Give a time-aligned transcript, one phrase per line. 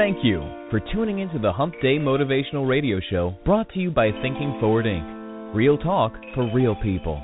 [0.00, 0.40] Thank you
[0.70, 4.86] for tuning into the Hump Day Motivational Radio Show brought to you by Thinking Forward
[4.86, 5.54] Inc.
[5.54, 7.20] Real talk for real people.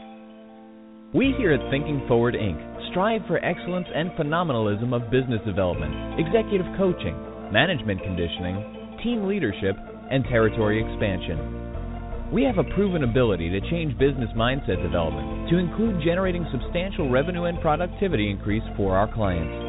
[1.15, 2.61] We here at Thinking Forward Inc.
[2.91, 7.17] strive for excellence and phenomenalism of business development, executive coaching,
[7.51, 9.75] management conditioning, team leadership,
[10.11, 12.29] and territory expansion.
[12.31, 17.45] We have a proven ability to change business mindset development to include generating substantial revenue
[17.45, 19.66] and productivity increase for our clients.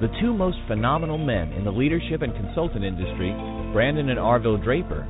[0.00, 3.30] The two most phenomenal men in the leadership and consultant industry,
[3.72, 5.06] Brandon and Arville Draper,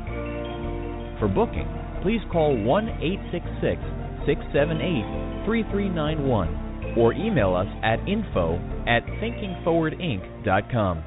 [1.19, 1.67] For booking,
[2.01, 8.55] please call 1 866 678 3391 or email us at info
[8.87, 11.03] at thinkingforwardinc.com.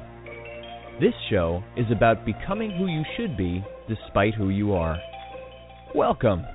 [0.99, 4.97] This show is about becoming who you should be despite who you are.
[5.95, 6.45] Welcome.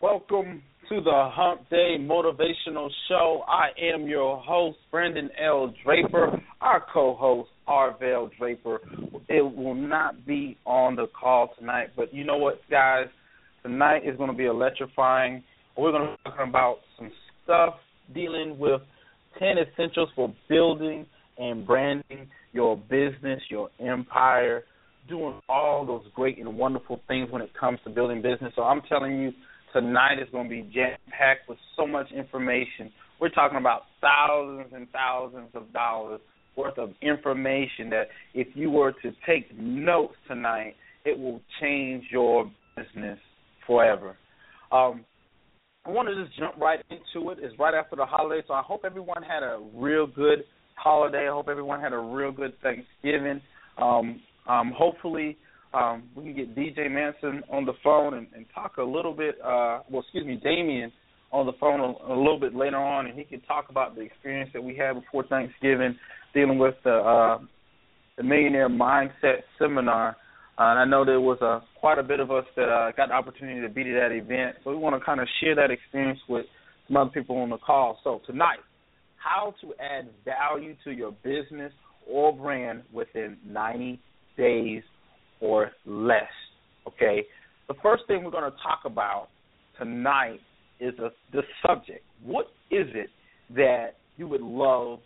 [0.00, 3.42] Welcome to the Hump Day Motivational Show.
[3.46, 5.74] I am your host, Brandon L.
[5.84, 6.40] Draper.
[6.62, 8.80] Our co host, Arvell Draper.
[9.28, 13.06] It will not be on the call tonight, but you know what, guys?
[13.62, 15.42] Tonight is going to be electrifying.
[15.76, 17.10] We're going to be talking about some
[17.44, 17.74] stuff
[18.14, 18.80] dealing with
[19.38, 21.04] 10 essentials for building
[21.36, 24.62] and branding your business, your empire,
[25.06, 28.54] doing all those great and wonderful things when it comes to building business.
[28.56, 29.32] So I'm telling you,
[29.72, 32.90] tonight is going to be jam packed with so much information.
[33.20, 36.20] We're talking about thousands and thousands of dollars
[36.56, 40.74] worth of information that if you were to take notes tonight,
[41.04, 43.18] it will change your business
[43.66, 44.16] forever.
[44.72, 45.04] Um,
[45.86, 47.38] I want to just jump right into it.
[47.40, 51.28] It's right after the holiday, so I hope everyone had a real good holiday.
[51.28, 53.40] I hope everyone had a real good Thanksgiving.
[53.80, 55.38] Um, um, hopefully,
[55.74, 59.36] um, we can get DJ Manson on the phone and, and talk a little bit.
[59.40, 60.92] Uh, well, excuse me, Damien
[61.30, 64.00] on the phone a, a, little bit later on, and he can talk about the
[64.00, 65.94] experience that we had before Thanksgiving,
[66.32, 67.38] dealing with the uh,
[68.16, 70.16] the Millionaire Mindset Seminar.
[70.58, 73.08] Uh, and I know there was a quite a bit of us that uh, got
[73.08, 75.70] the opportunity to be to that event, so we want to kind of share that
[75.70, 76.46] experience with
[76.86, 77.98] some other people on the call.
[78.02, 78.58] So tonight,
[79.16, 81.72] how to add value to your business
[82.10, 84.00] or brand within 90
[84.38, 84.82] days
[85.40, 86.22] or less.
[86.86, 87.24] Okay?
[87.68, 89.28] The first thing we're going to talk about
[89.78, 90.40] tonight
[90.80, 92.04] is a, the subject.
[92.24, 93.10] What is it
[93.54, 95.00] that you would love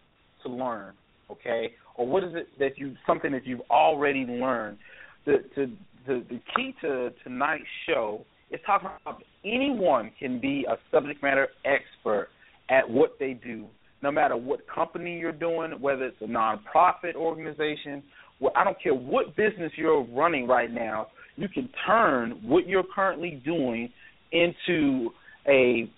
[0.44, 0.94] to learn?
[1.30, 1.72] Okay?
[1.96, 4.78] Or what is it that you something that you've already learned?
[5.26, 5.66] The to,
[6.06, 11.48] the, the key to tonight's show is talking about anyone can be a subject matter
[11.64, 12.28] expert
[12.70, 13.66] at what they do,
[14.02, 18.02] no matter what company you're doing, whether it's a nonprofit organization,
[18.42, 22.84] well, I don't care what business you're running right now, you can turn what you're
[22.94, 23.88] currently doing
[24.32, 25.10] into
[25.46, 25.88] a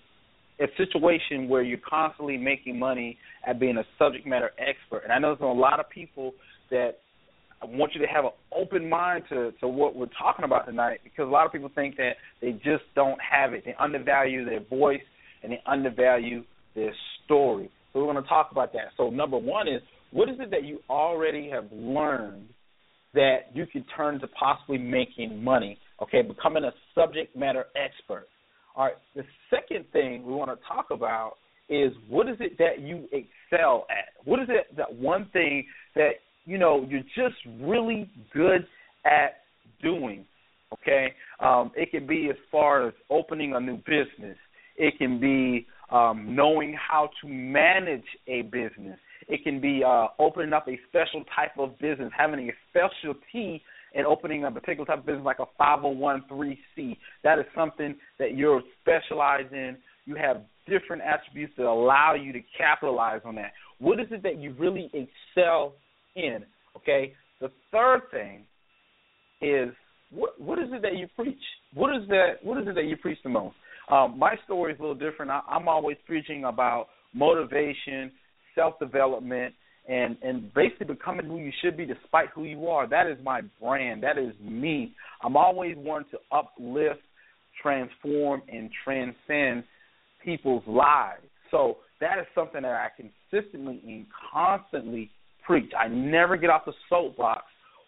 [0.61, 5.01] a situation where you're constantly making money at being a subject matter expert.
[5.03, 6.33] And I know there's a lot of people
[6.71, 6.99] that
[7.61, 11.01] I want you to have an open mind to, to what we're talking about tonight
[11.03, 12.11] because a lot of people think that
[12.41, 13.63] they just don't have it.
[13.65, 15.01] They undervalue their voice
[15.43, 16.93] and they undervalue their
[17.25, 17.69] story.
[17.91, 18.91] So we're going to talk about that.
[18.95, 19.81] So number one is
[20.15, 22.47] what is it that you already have learned
[23.13, 25.77] that you can turn to possibly making money?
[26.01, 28.27] Okay, becoming a subject matter expert.
[28.77, 28.95] All right.
[29.13, 31.33] The second thing we want to talk about
[31.67, 34.25] is what is it that you excel at?
[34.25, 35.65] What is it that one thing
[35.95, 36.11] that
[36.45, 38.65] you know you're just really good
[39.05, 39.41] at
[39.83, 40.25] doing?
[40.73, 44.37] Okay, um, it can be as far as opening a new business.
[44.77, 48.97] It can be um, knowing how to manage a business.
[49.27, 53.61] It can be uh, opening up a special type of business, having a specialty
[53.95, 56.97] and opening a particular type of business like a 501c.
[57.23, 59.77] That is something that you're specialized in.
[60.05, 63.53] You have different attributes that allow you to capitalize on that.
[63.79, 65.73] What is it that you really excel
[66.15, 66.39] in?
[66.77, 67.13] Okay.
[67.41, 68.43] The third thing
[69.41, 69.69] is
[70.11, 71.41] what what is it that you preach?
[71.73, 72.35] What is that?
[72.43, 73.55] What is it that you preach the most?
[73.91, 75.31] Um, my story is a little different.
[75.31, 78.11] I, I'm always preaching about motivation,
[78.55, 79.53] self development,
[79.87, 82.87] and and basically becoming who you should be despite who you are.
[82.87, 84.03] That is my brand.
[84.03, 84.93] That is me.
[85.21, 87.01] I'm always wanting to uplift,
[87.61, 89.63] transform, and transcend
[90.23, 91.21] people's lives.
[91.51, 95.11] So that is something that I consistently and constantly
[95.45, 95.71] preach.
[95.77, 97.43] I never get off the soapbox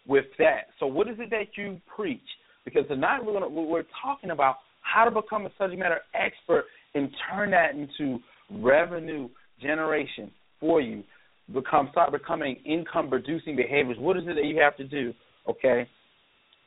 [0.06, 0.68] with that.
[0.78, 2.20] So what is it that you preach?
[2.64, 7.10] Because tonight we're gonna we're talking about how to become a subject matter expert and
[7.30, 8.20] turn that into
[8.50, 9.28] revenue
[9.60, 11.02] generation for you.
[11.52, 13.96] Become start becoming income producing behaviors.
[13.98, 15.14] What is it that you have to do?
[15.48, 15.88] Okay.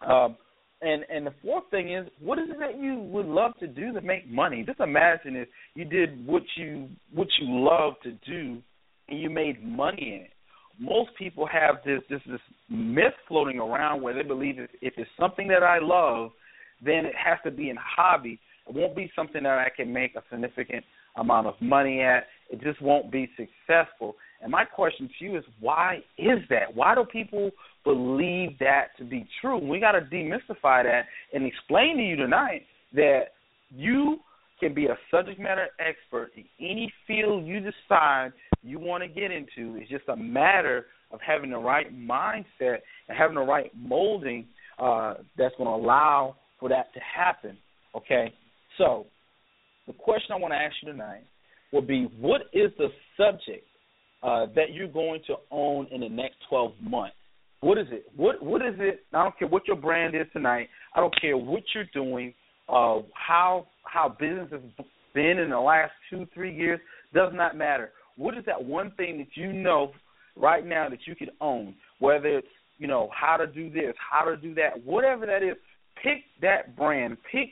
[0.07, 0.35] Um,
[0.81, 3.93] and and the fourth thing is, what is it that you would love to do
[3.93, 4.63] to make money?
[4.65, 8.59] Just imagine if you did what you what you love to do,
[9.07, 10.31] and you made money in it.
[10.79, 15.09] Most people have this this this myth floating around where they believe if, if it's
[15.19, 16.31] something that I love,
[16.83, 18.39] then it has to be a hobby.
[18.67, 20.83] It won't be something that I can make a significant
[21.15, 22.23] amount of money at.
[22.51, 24.15] It just won't be successful.
[24.41, 26.75] And my question to you is why is that?
[26.75, 27.51] Why do people
[27.83, 29.57] believe that to be true?
[29.57, 31.03] We got to demystify that
[31.33, 32.63] and explain to you tonight
[32.93, 33.21] that
[33.73, 34.17] you
[34.59, 38.33] can be a subject matter expert in any field you decide
[38.63, 39.77] you want to get into.
[39.79, 42.77] It's just a matter of having the right mindset
[43.07, 44.45] and having the right molding
[44.77, 47.57] uh, that's going to allow for that to happen.
[47.95, 48.33] Okay?
[48.77, 49.05] So,
[49.87, 51.23] the question I want to ask you tonight
[51.71, 53.65] will be what is the subject
[54.23, 57.15] uh, that you're going to own in the next 12 months?
[57.61, 58.05] What is it?
[58.15, 59.03] What What is it?
[59.13, 60.67] I don't care what your brand is tonight.
[60.95, 62.33] I don't care what you're doing.
[62.67, 64.61] Uh, how how business has
[65.13, 66.79] been in the last two three years
[67.13, 67.91] does not matter.
[68.17, 69.91] What is that one thing that you know
[70.35, 71.75] right now that you can own?
[71.99, 72.47] Whether it's
[72.79, 75.55] you know how to do this, how to do that, whatever that is.
[76.01, 77.17] Pick that brand.
[77.31, 77.49] Pick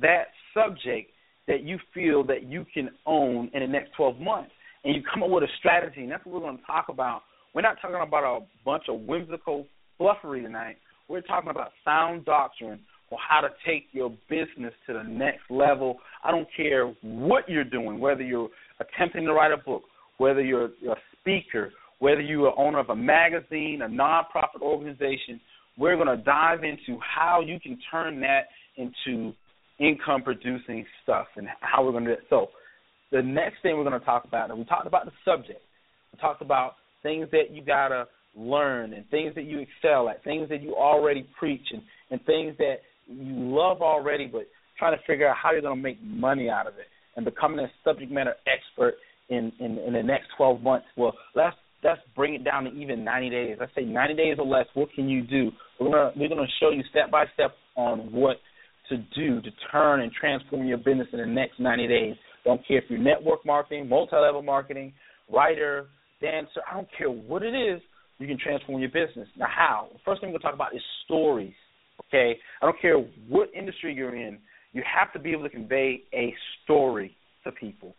[0.00, 1.11] that subject
[1.52, 4.50] that you feel that you can own in the next 12 months.
[4.84, 7.20] And you come up with a strategy, and that's what we're going to talk about.
[7.54, 9.66] We're not talking about a bunch of whimsical
[10.00, 10.76] fluffery tonight.
[11.08, 15.98] We're talking about sound doctrine on how to take your business to the next level.
[16.24, 18.48] I don't care what you're doing, whether you're
[18.80, 19.82] attempting to write a book,
[20.16, 25.38] whether you're a speaker, whether you're owner of a magazine, a nonprofit organization.
[25.76, 28.46] We're going to dive into how you can turn that
[28.78, 29.34] into
[29.78, 32.26] income producing stuff and how we're going to do it.
[32.30, 32.48] So,
[33.10, 35.60] the next thing we're going to talk about, and we talked about the subject,
[36.12, 40.24] we talked about things that you got to learn and things that you excel at,
[40.24, 42.76] things that you already preach, and, and things that
[43.06, 44.46] you love already, but
[44.78, 46.86] trying to figure out how you're going to make money out of it
[47.16, 48.94] and becoming a subject matter expert
[49.28, 50.86] in, in, in the next 12 months.
[50.96, 53.56] Well, let's let's bring it down to even 90 days.
[53.58, 54.66] Let's say 90 days or less.
[54.74, 55.50] What can you do?
[55.80, 58.36] We're gonna we're gonna show you step by step on what
[58.92, 62.14] to do to turn and transform your business in the next 90 days.
[62.44, 64.92] Don't care if you're network marketing, multi-level marketing,
[65.32, 65.86] writer,
[66.20, 66.60] dancer.
[66.70, 67.80] I don't care what it is.
[68.18, 69.28] You can transform your business.
[69.36, 69.88] Now, how?
[69.92, 71.54] The first thing we're going to talk about is stories.
[72.08, 72.96] Okay, I don't care
[73.28, 74.38] what industry you're in.
[74.72, 76.34] You have to be able to convey a
[76.64, 77.94] story to people.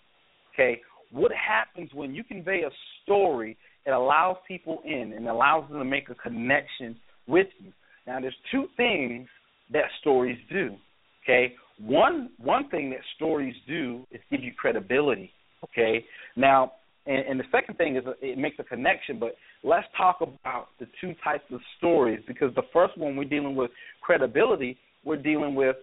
[0.53, 0.81] Okay,
[1.11, 2.69] what happens when you convey a
[3.03, 3.57] story?
[3.85, 6.95] It allows people in and allows them to make a connection
[7.27, 7.71] with you.
[8.07, 9.27] Now, there's two things
[9.73, 10.75] that stories do.
[11.23, 15.31] Okay, one one thing that stories do is give you credibility.
[15.63, 16.73] Okay, now
[17.05, 19.19] and, and the second thing is it makes a connection.
[19.19, 23.55] But let's talk about the two types of stories because the first one we're dealing
[23.55, 24.77] with credibility.
[25.03, 25.75] We're dealing with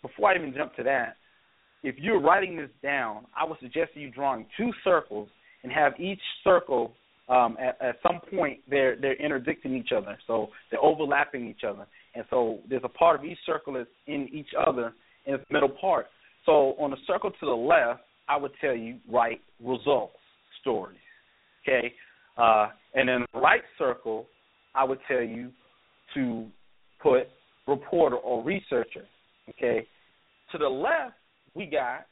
[0.00, 1.16] before I even jump to that.
[1.82, 5.28] If you're writing this down, I would suggest you drawing two circles
[5.62, 6.94] and have each circle
[7.28, 11.86] um, at, at some point they're they're interdicting each other, so they're overlapping each other,
[12.14, 14.92] and so there's a part of each circle that's in each other
[15.26, 16.06] in its middle part.
[16.46, 20.14] So on the circle to the left, I would tell you write results
[20.60, 20.98] stories.
[21.62, 21.92] Okay,
[22.36, 24.26] uh, and in the right circle,
[24.74, 25.50] I would tell you
[26.14, 26.46] to
[27.02, 27.28] put
[27.66, 29.04] reporter or researcher.
[29.48, 29.86] Okay,
[30.52, 31.14] to the left,
[31.54, 32.06] we got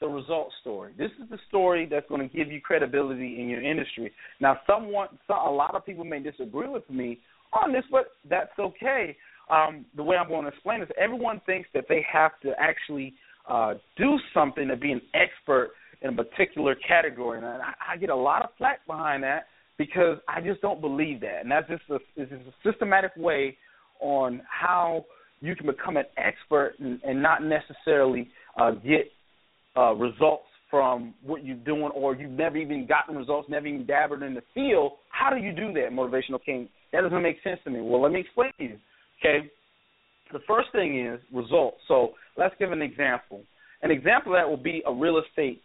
[0.00, 0.92] the result story.
[0.98, 4.12] This is the story that's going to give you credibility in your industry.
[4.40, 7.20] Now, someone, some, a lot of people may disagree with me
[7.52, 9.16] on this, but that's okay.
[9.50, 13.14] Um, the way I'm going to explain is everyone thinks that they have to actually
[13.48, 18.10] uh, do something to be an expert in a particular category, and I, I get
[18.10, 19.46] a lot of flack behind that
[19.78, 23.56] because I just don't believe that, and that's just a, it's just a systematic way
[24.00, 25.04] on how
[25.40, 28.28] you can become an expert and, and not necessarily
[28.58, 29.10] uh, get
[29.76, 34.22] uh, results from what you're doing, or you've never even gotten results, never even dabbled
[34.22, 34.92] in the field.
[35.10, 36.68] How do you do that, motivational king?
[36.92, 37.80] That doesn't make sense to me.
[37.80, 38.78] Well, let me explain to you.
[39.20, 39.50] Okay,
[40.32, 41.78] the first thing is results.
[41.88, 43.42] So let's give an example.
[43.82, 45.62] An example of that will be a real estate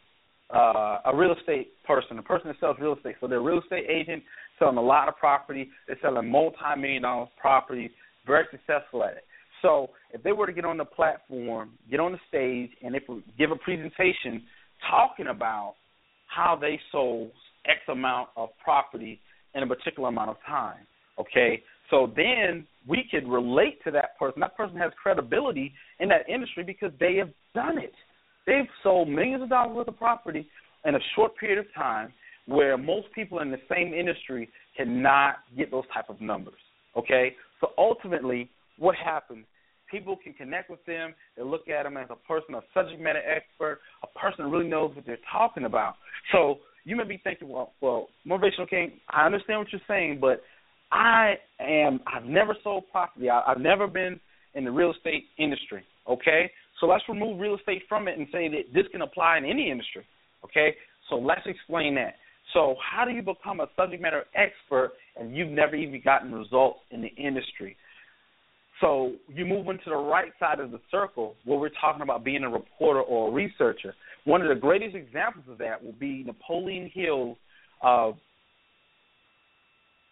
[0.53, 3.15] uh, a real estate person, a person that sells real estate.
[3.19, 4.23] So they're a real estate agent
[4.59, 5.69] selling a lot of property.
[5.87, 7.91] They're selling multi-million dollar property,
[8.25, 9.23] very successful at it.
[9.61, 12.99] So if they were to get on the platform, get on the stage, and they
[13.37, 14.43] give a presentation
[14.89, 15.75] talking about
[16.27, 17.31] how they sold
[17.65, 19.19] X amount of property
[19.55, 20.77] in a particular amount of time,
[21.19, 21.63] okay?
[21.89, 24.39] So then we could relate to that person.
[24.41, 27.93] That person has credibility in that industry because they have done it.
[28.45, 30.47] They've sold millions of dollars worth of property
[30.85, 32.13] in a short period of time
[32.45, 36.59] where most people in the same industry cannot get those type of numbers.
[36.95, 37.35] Okay?
[37.59, 39.45] So ultimately what happens
[39.89, 41.13] people can connect with them.
[41.35, 44.69] They look at them as a person, a subject matter expert, a person who really
[44.69, 45.95] knows what they're talking about.
[46.31, 50.41] So you may be thinking, well, well, motivational king, I understand what you're saying, but
[50.91, 53.29] I am I've never sold property.
[53.29, 54.19] I, I've never been
[54.53, 55.83] in the real estate industry.
[56.09, 59.45] Okay, so let's remove real estate from it and say that this can apply in
[59.45, 60.05] any industry.
[60.43, 60.75] Okay,
[61.09, 62.15] so let's explain that.
[62.53, 66.79] So how do you become a subject matter expert and you've never even gotten results
[66.91, 67.75] in the industry?
[68.79, 72.43] So you move into the right side of the circle where we're talking about being
[72.43, 73.93] a reporter or a researcher.
[74.25, 77.37] One of the greatest examples of that will be Napoleon Hill's
[77.83, 78.11] uh,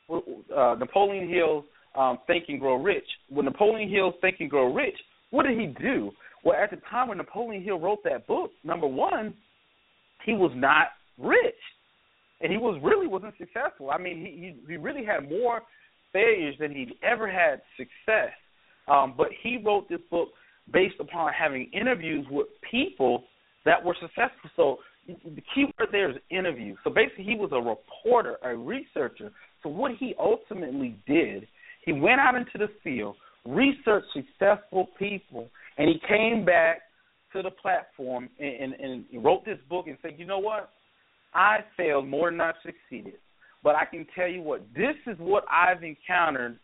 [0.10, 3.06] uh, Napoleon Hill's um, Think and Grow Rich.
[3.30, 4.96] When Napoleon Hill's Think and Grow Rich,
[5.32, 6.12] what did he do?
[6.44, 9.34] Well, at the time when Napoleon Hill wrote that book, number one,
[10.26, 11.56] he was not rich,
[12.42, 13.90] and he was really wasn't successful.
[13.90, 15.62] I mean, he he, he really had more
[16.14, 18.32] failures than he'd ever had success.
[18.88, 20.30] Um, but he wrote this book
[20.72, 23.24] based upon having interviews with people
[23.66, 24.50] that were successful.
[24.56, 26.76] So the key word there is interview.
[26.84, 29.32] So basically, he was a reporter, a researcher.
[29.66, 31.48] So what he ultimately did,
[31.86, 33.16] he went out into the field,
[33.48, 36.84] researched successful people, and he came back
[37.34, 40.70] to the platform and, and, and wrote this book and said, you know what?
[41.34, 43.16] I failed more than I succeeded.
[43.64, 46.60] But I can tell you what, this is what I've encountered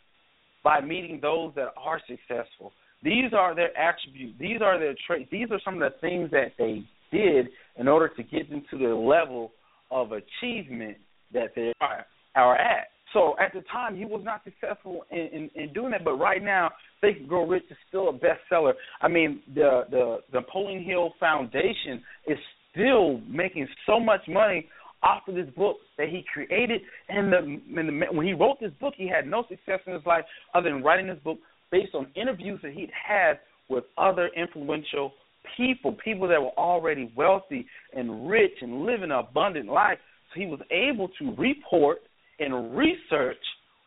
[0.63, 2.71] by meeting those that are successful.
[3.03, 4.35] These are their attributes.
[4.39, 5.27] These are their traits.
[5.31, 8.77] These are some of the things that they did in order to get them to
[8.77, 9.53] the level
[9.89, 10.97] of achievement
[11.33, 12.05] that they are,
[12.35, 12.87] are at.
[13.13, 16.05] So at the time, he was not successful in, in, in doing that.
[16.05, 16.71] But right now,
[17.01, 18.73] Think and Grow Rich is still a bestseller.
[19.01, 22.37] I mean, the the the Napoleon Hill Foundation is
[22.71, 24.67] still making so much money
[25.03, 26.81] off of this book that he created.
[27.09, 30.05] And the, and the when he wrote this book, he had no success in his
[30.05, 30.23] life
[30.53, 31.39] other than writing this book
[31.71, 35.13] based on interviews that he'd had with other influential
[35.57, 39.97] people, people that were already wealthy and rich and living an abundant life.
[40.33, 41.99] So he was able to report
[42.41, 43.37] and research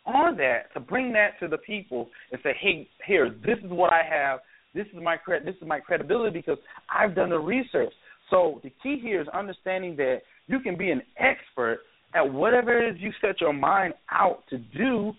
[0.07, 3.93] on that to bring that to the people and say, hey, here, this is what
[3.93, 4.41] I have.
[4.75, 6.59] This is my cred- this is my credibility because
[6.95, 7.93] I've done the research.
[8.31, 11.81] So the key here is understanding that you can be an expert
[12.15, 15.13] at whatever it is you set your mind out to do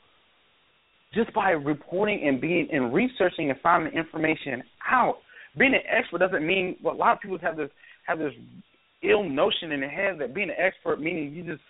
[1.13, 5.15] just by reporting and being and researching and finding information out.
[5.58, 7.70] Being an expert doesn't mean well, a lot of people have this
[8.06, 8.34] have this
[9.04, 11.62] ill notion in their head that being an expert meaning you just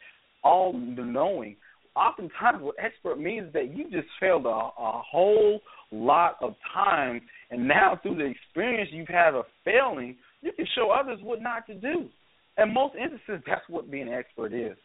[0.45, 1.57] all knowing.
[1.95, 5.61] Oftentimes, what expert means is that you just failed a, a whole
[5.91, 7.21] lot of times,
[7.51, 11.65] and now through the experience you've had of failing, you can show others what not
[11.67, 12.09] to do.
[12.57, 14.77] In most instances, that's what being an expert is.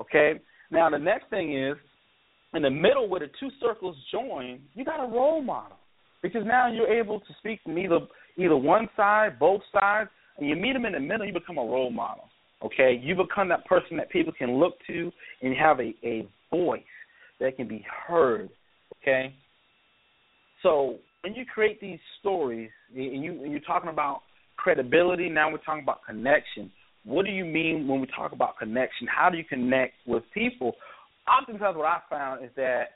[0.00, 0.40] Okay.
[0.70, 1.76] Now the next thing is,
[2.54, 5.76] in the middle where the two circles join, you got a role model
[6.22, 8.00] because now you're able to speak from either
[8.36, 11.26] either one side, both sides, and you meet them in the middle.
[11.26, 12.24] You become a role model.
[12.62, 15.10] Okay, you become that person that people can look to
[15.42, 16.82] and have a, a voice
[17.40, 18.50] that can be heard.
[19.00, 19.34] Okay,
[20.62, 24.22] so when you create these stories and you and you're talking about
[24.56, 26.70] credibility, now we're talking about connection.
[27.04, 29.06] What do you mean when we talk about connection?
[29.06, 30.74] How do you connect with people?
[31.26, 32.90] Oftentimes, what I found is that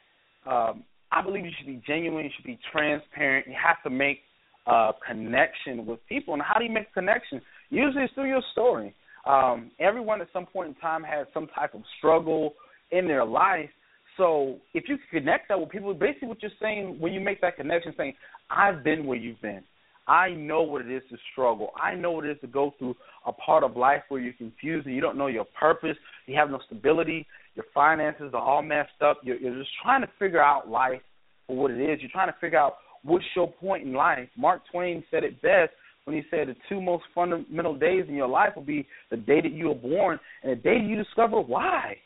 [0.46, 3.46] um, I believe you should be genuine, you should be transparent.
[3.46, 4.18] You have to make
[4.66, 6.34] a connection with people.
[6.34, 7.40] And how do you make a connection?
[7.70, 8.94] Usually, it's through your story.
[9.26, 12.54] Um, everyone at some point in time has some type of struggle
[12.90, 13.70] in their life.
[14.16, 17.56] So if you connect that with people, basically what you're saying when you make that
[17.56, 18.14] connection, saying,
[18.50, 19.62] I've been where you've been.
[20.06, 21.70] I know what it is to struggle.
[21.80, 22.94] I know what it is to go through
[23.26, 25.96] a part of life where you're confused and you don't know your purpose.
[26.26, 27.26] You have no stability.
[27.54, 29.20] Your finances are all messed up.
[29.22, 31.00] You're, you're just trying to figure out life
[31.46, 32.00] for what it is.
[32.02, 34.28] You're trying to figure out what's your point in life.
[34.36, 35.72] Mark Twain said it best
[36.04, 39.40] when he said the two most fundamental days in your life will be the day
[39.40, 41.96] that you were born and the day that you discover why.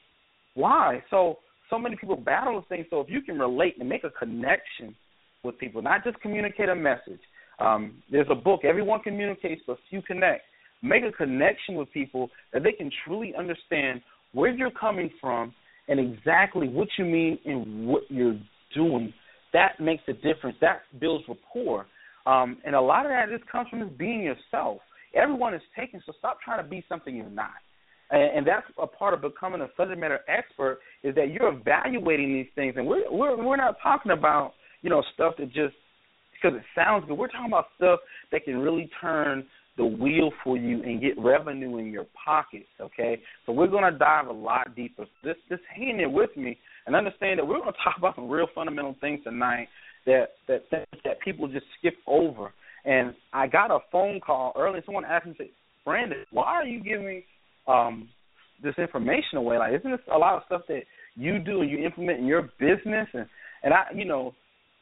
[0.54, 1.02] Why?
[1.10, 1.38] So
[1.70, 2.86] so many people battle this thing.
[2.90, 4.94] So if you can relate and make a connection
[5.42, 7.20] with people, not just communicate a message.
[7.58, 10.42] Um, there's a book, Everyone Communicates, but few connect.
[10.82, 14.00] Make a connection with people that they can truly understand
[14.32, 15.52] where you're coming from
[15.88, 18.38] and exactly what you mean and what you're
[18.74, 19.12] doing.
[19.52, 20.56] That makes a difference.
[20.60, 21.86] That builds rapport.
[22.28, 24.80] Um, and a lot of that just comes from just being yourself.
[25.14, 27.56] Everyone is taken, so stop trying to be something you're not.
[28.10, 32.34] And, and that's a part of becoming a subject matter expert is that you're evaluating
[32.34, 35.74] these things, and we're we're we're not talking about you know stuff that just
[36.34, 37.16] because it sounds good.
[37.16, 39.46] We're talking about stuff that can really turn
[39.78, 42.68] the wheel for you and get revenue in your pockets.
[42.78, 45.06] Okay, so we're going to dive a lot deeper.
[45.24, 48.28] Just just hang in with me and understand that we're going to talk about some
[48.28, 49.68] real fundamental things tonight
[50.08, 50.64] that that
[51.04, 52.52] that people just skip over.
[52.84, 54.82] And I got a phone call earlier.
[54.84, 55.50] Someone asked me, say
[55.84, 57.22] "Brandon, why are you giving
[57.68, 58.08] um,
[58.62, 59.58] this information away.
[59.58, 60.82] Like, isn't this a lot of stuff that
[61.14, 63.06] you do and you implement in your business?
[63.12, 63.26] And
[63.62, 64.34] and I, you know,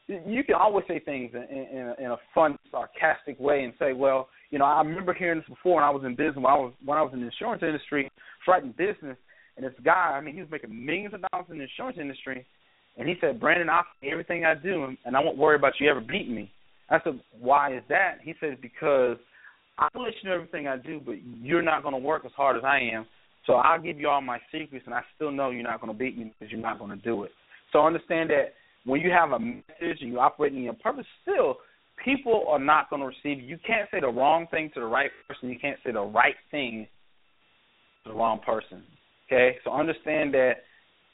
[0.07, 4.29] you can always say things in, in, in a fun, sarcastic way and say, well,
[4.51, 6.37] you know, I remember hearing this before when I was in business.
[6.37, 8.11] When I was when I was in the insurance industry,
[8.47, 9.17] writing business,
[9.57, 12.47] and this guy, I mean, he was making millions of dollars in the insurance industry,
[12.97, 16.01] and he said, Brandon, I'll everything I do, and I won't worry about you ever
[16.01, 16.51] beating me.
[16.89, 18.19] I said, why is that?
[18.23, 19.17] He said, because
[19.79, 22.57] I'll let you know everything I do, but you're not going to work as hard
[22.57, 23.07] as I am.
[23.45, 25.99] So I'll give you all my secrets, and I still know you're not going to
[25.99, 27.31] beat me because you're not going to do it.
[27.73, 31.57] So understand that when you have a message and you're operating in your purpose, still
[32.05, 33.49] people are not going to receive you.
[33.49, 35.49] You can't say the wrong thing to the right person.
[35.49, 36.87] You can't say the right thing
[38.05, 38.83] to the wrong person.
[39.27, 40.53] Okay, so understand that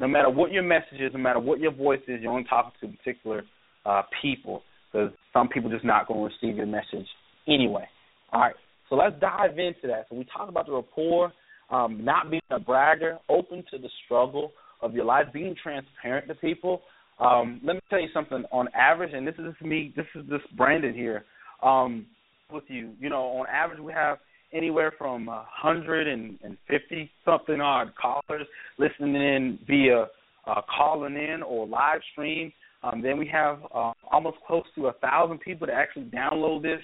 [0.00, 2.72] no matter what your message is, no matter what your voice is, you're only talking
[2.80, 3.42] to particular
[3.84, 7.06] uh, people because some people just not going to receive your message
[7.48, 7.84] anyway.
[8.32, 8.54] All right,
[8.88, 10.06] so let's dive into that.
[10.08, 11.32] So we talk about the rapport,
[11.70, 16.34] um, not being a bragger, open to the struggle of your life, being transparent to
[16.34, 16.82] people.
[17.18, 18.44] Um, let me tell you something.
[18.52, 21.24] On average, and this is me, this is this Brandon here
[21.62, 22.06] um,
[22.50, 22.92] with you.
[22.98, 24.18] You know, on average, we have
[24.52, 26.38] anywhere from a hundred and
[26.68, 28.46] fifty something odd callers
[28.78, 30.06] listening in via
[30.46, 32.52] uh, calling in or live stream.
[32.82, 36.80] Um, then we have uh, almost close to a thousand people to actually download this.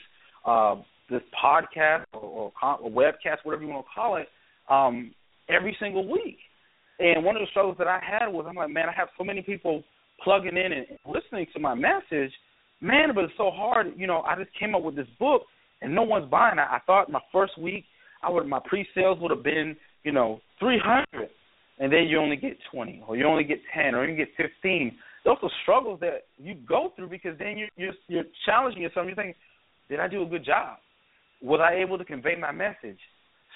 [0.46, 0.76] Uh,
[1.11, 4.28] this podcast or, or, or webcast, whatever you want to call it,
[4.68, 5.11] um,
[5.48, 6.37] every single week.
[6.98, 9.24] And one of the struggles that I had was I'm like, man, I have so
[9.24, 9.83] many people
[10.22, 12.33] plugging in and listening to my message,
[12.81, 13.92] man, but it's so hard.
[13.96, 15.42] You know, I just came up with this book
[15.82, 16.66] and no one's buying it.
[16.70, 17.84] I thought my first week,
[18.22, 21.28] I would my pre-sales would have been, you know, 300,
[21.78, 24.96] and then you only get 20, or you only get 10, or you get 15.
[25.24, 29.06] Those are struggles that you go through because then you're you're, you're challenging yourself.
[29.06, 29.34] You're thinking,
[29.88, 30.78] did I do a good job?
[31.42, 32.98] was I able to convey my message?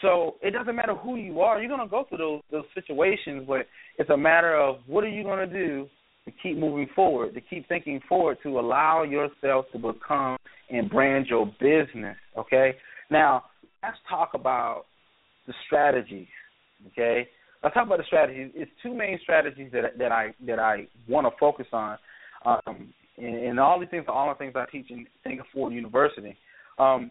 [0.01, 3.67] So it doesn't matter who you are, you're gonna go through those those situations, but
[3.99, 5.89] it's a matter of what are you gonna do
[6.25, 10.37] to keep moving forward, to keep thinking forward, to allow yourself to become
[10.71, 12.17] and brand your business.
[12.37, 12.75] Okay.
[13.11, 13.45] Now
[13.83, 14.85] let's talk about
[15.47, 16.29] the strategies.
[16.93, 17.29] Okay.
[17.63, 18.51] Let's talk about the strategies.
[18.55, 21.97] It's two main strategies that that I that I want to focus on,
[22.45, 25.07] um, and, and all these things are all the things I teach in
[25.53, 26.37] Forward University.
[26.79, 27.11] Um,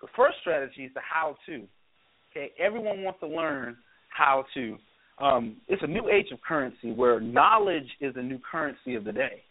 [0.00, 1.66] the first strategy is the how to.
[2.30, 3.76] Okay, everyone wants to learn
[4.08, 4.76] how to.
[5.22, 9.12] Um, it's a new age of currency where knowledge is the new currency of the
[9.12, 9.42] day.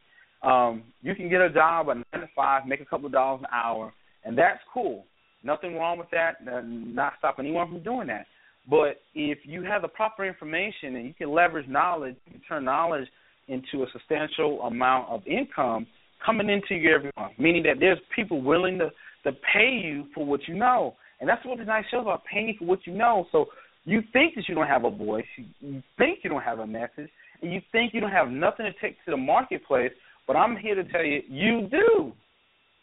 [0.44, 3.42] Um, you can get a job at nine to five, make a couple of dollars
[3.42, 3.94] an hour,
[4.26, 5.06] and that's cool.
[5.44, 6.46] Nothing wrong with that.
[6.46, 8.26] Not stop anyone from doing that.
[8.70, 12.66] But if you have the proper information and you can leverage knowledge, you can turn
[12.66, 13.08] knowledge
[13.48, 15.88] into a substantial amount of income
[16.24, 17.34] coming into your every month.
[17.40, 18.92] Meaning that there's people willing to
[19.24, 20.96] to pay you for what you know.
[21.20, 23.28] And that's what the nice show about paying you for what you know.
[23.32, 23.46] So
[23.86, 25.26] you think that you don't have a voice,
[25.60, 27.10] you think you don't have a message,
[27.42, 29.92] and you think you don't have nothing to take to the marketplace,
[30.28, 32.14] but I'm here to tell you, you do.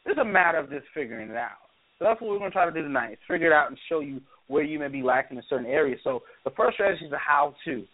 [0.07, 1.69] It's a matter of just figuring it out.
[1.99, 3.79] So that's what we're going to try to do tonight, is figure it out and
[3.89, 6.01] show you where you may be lacking in certain areas.
[6.03, 7.85] So the first strategy is the how to.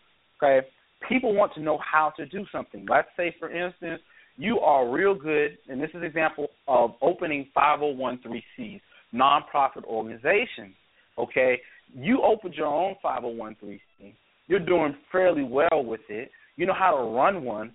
[0.43, 0.67] Okay?
[1.09, 2.87] People want to know how to do something.
[2.89, 4.01] Let's say, for instance,
[4.37, 8.81] you are real good, and this is an example of opening 501c
[9.15, 10.75] nonprofit organizations.
[11.19, 11.61] Okay,
[11.95, 13.81] you opened your own 501c.
[14.47, 16.31] You're doing fairly well with it.
[16.57, 17.73] You know how to run one.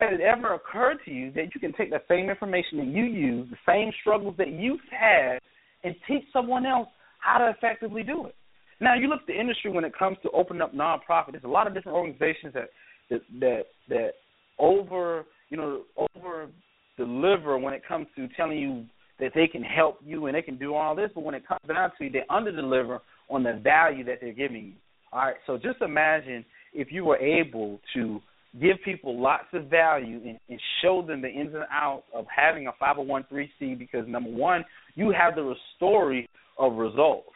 [0.00, 3.04] Has it ever occurred to you that you can take the same information that you
[3.04, 5.38] use, the same struggles that you've had,
[5.84, 6.88] and teach someone else
[7.20, 8.34] how to effectively do it?
[8.80, 11.32] Now, you look at the industry when it comes to opening up nonprofit.
[11.32, 12.70] There's a lot of different organizations that
[13.10, 14.10] that that, that
[14.58, 15.82] over you know,
[16.14, 16.48] over
[16.96, 18.86] deliver when it comes to telling you
[19.20, 21.60] that they can help you and they can do all this, but when it comes
[21.68, 24.72] down to it, they underdeliver on the value that they're giving you.
[25.12, 28.20] All right, so just imagine if you were able to
[28.60, 32.66] give people lots of value and, and show them the ins and outs of having
[32.66, 37.28] a 501c because number one, you have the story of results.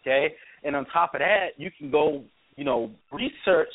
[0.00, 0.28] Okay,
[0.64, 2.22] and on top of that, you can go,
[2.56, 3.68] you know, research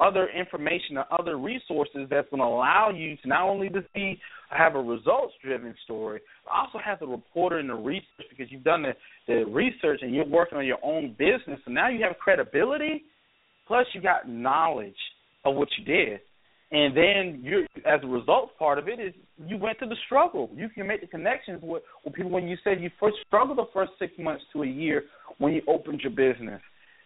[0.00, 4.18] other information or other resources that's going to allow you to not only to see
[4.50, 8.64] have a results driven story, but also have the reporter and the research because you've
[8.64, 8.92] done the,
[9.28, 11.60] the research and you're working on your own business.
[11.64, 13.04] So now you have credibility,
[13.66, 14.96] plus you got knowledge
[15.44, 16.20] of what you did.
[16.72, 19.12] And then you as a result part of it is
[19.44, 20.50] you went through the struggle.
[20.54, 23.66] You can make the connections with, with people when you said you first struggled the
[23.74, 25.04] first six months to a year
[25.38, 26.60] when you opened your business.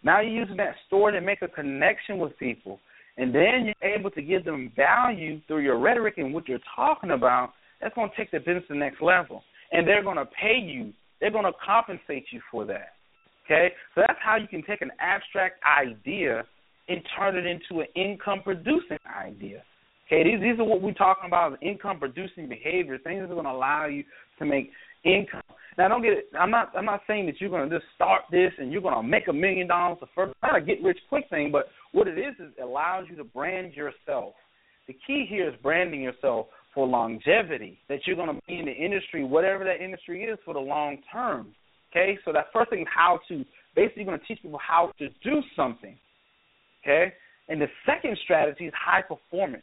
[0.04, 2.78] Now you're using that story to make a connection with people.
[3.16, 7.12] And then you're able to give them value through your rhetoric and what you're talking
[7.12, 7.52] about.
[7.80, 9.42] That's going to take the business to the next level.
[9.72, 10.92] And they're going to pay you.
[11.20, 12.94] They're going to compensate you for that.
[13.44, 13.72] Okay?
[13.94, 16.44] So that's how you can take an abstract idea
[16.88, 19.62] and turn it into an income producing idea.
[20.06, 23.46] Okay, these these are what we're talking about income producing behavior, things that are going
[23.46, 24.04] to allow you
[24.38, 24.70] to make
[25.04, 25.40] income.
[25.76, 26.26] Now, don't get it.
[26.38, 26.72] I'm not.
[26.76, 29.28] I'm not saying that you're going to just start this and you're going to make
[29.28, 30.34] a million dollars the first.
[30.42, 33.24] Not a get rich quick thing, but what it is is it allows you to
[33.24, 34.34] brand yourself.
[34.86, 37.78] The key here is branding yourself for longevity.
[37.88, 40.98] That you're going to be in the industry, whatever that industry is, for the long
[41.12, 41.54] term.
[41.90, 45.08] Okay, so that first thing is how to basically you're to teach people how to
[45.22, 45.96] do something.
[46.82, 47.12] Okay,
[47.48, 49.62] and the second strategy is high performance.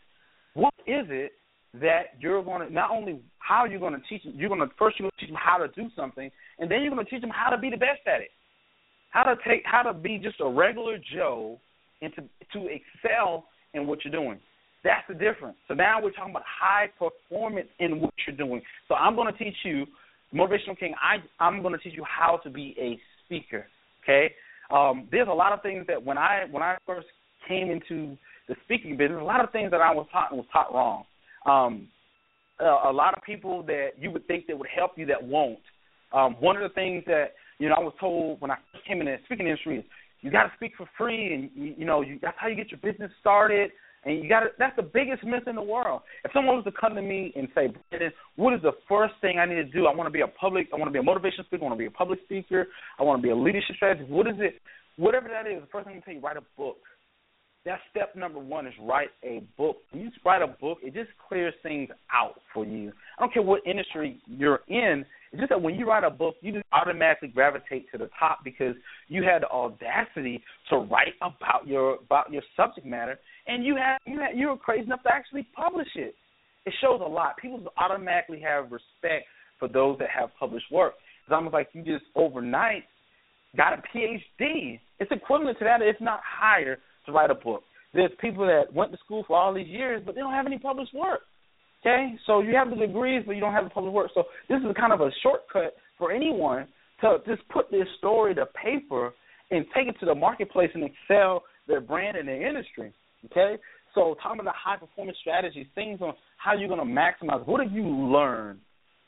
[0.54, 1.32] What is it
[1.80, 4.68] that you're going to not only how you're going to teach them, you're going to
[4.78, 6.30] first you're going to teach them how to do something,
[6.60, 8.30] and then you're going to teach them how to be the best at it,
[9.12, 11.58] how to take how to be just a regular Joe
[12.02, 12.22] and to
[12.54, 14.40] to excel in what you're doing.
[14.84, 15.58] That's the difference.
[15.68, 18.62] So now we're talking about high performance in what you're doing.
[18.88, 19.86] So I'm going to teach you,
[20.34, 20.94] motivational king.
[21.02, 23.66] I I'm going to teach you how to be a speaker.
[24.04, 24.34] Okay.
[24.72, 27.08] Um, there's a lot of things that when I when I first
[27.48, 28.18] came into
[28.50, 31.06] the speaking business, a lot of things that I was taught was taught wrong
[31.46, 31.88] um,
[32.60, 35.60] a, a lot of people that you would think that would help you that won't.
[36.14, 39.06] Um, one of the things that you know I was told when I came in
[39.06, 39.86] the speaking industry is
[40.22, 42.72] you got to speak for free, and you, you know you, that's how you get
[42.72, 43.72] your business started.
[44.04, 46.02] And you got that's the biggest myth in the world.
[46.26, 49.38] If someone was to come to me and say, Brandon, what is the first thing
[49.38, 49.86] I need to do?
[49.86, 51.78] I want to be a public, I want to be a motivation speaker, I want
[51.78, 52.68] to be a public speaker,
[53.00, 54.10] I want to be a leadership strategist.
[54.10, 54.56] What is it?
[54.98, 56.78] Whatever that is, the first thing I'm tell you, write a book.
[57.64, 59.78] That's step number one is write a book.
[59.92, 62.92] When you write a book, it just clears things out for you.
[63.18, 65.06] I don't care what industry you're in.
[65.32, 68.40] It's just that when you write a book, you just automatically gravitate to the top
[68.44, 68.76] because
[69.10, 74.00] you had the audacity to write about your about your subject matter, and you have
[74.06, 76.16] you have, you're crazy enough to actually publish it.
[76.66, 77.38] It shows a lot.
[77.38, 79.26] People automatically have respect
[79.60, 80.94] for those that have published work.
[81.26, 82.84] It's almost like you just overnight
[83.56, 84.80] got a PhD.
[85.00, 87.64] It's equivalent to that, if not higher, to write a book.
[87.94, 90.58] There's people that went to school for all these years, but they don't have any
[90.58, 91.22] published work.
[91.82, 94.12] Okay, so you have the degrees, but you don't have the published work.
[94.14, 96.68] So this is kind of a shortcut for anyone
[97.02, 99.14] to just put this story to paper
[99.50, 102.94] and take it to the marketplace and excel their brand in their industry.
[103.26, 103.58] Okay,
[103.94, 107.46] so talking about the high performance strategies, things on how you're going to maximize.
[107.46, 108.60] What have you learned?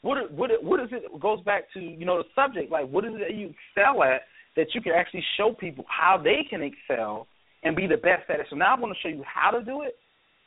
[0.02, 1.04] What what what is it?
[1.22, 2.72] Goes back to you know the subject.
[2.72, 4.22] Like what is it that you excel at
[4.56, 7.28] that you can actually show people how they can excel
[7.64, 8.48] and be the best at it.
[8.50, 9.96] So now I'm going to show you how to do it,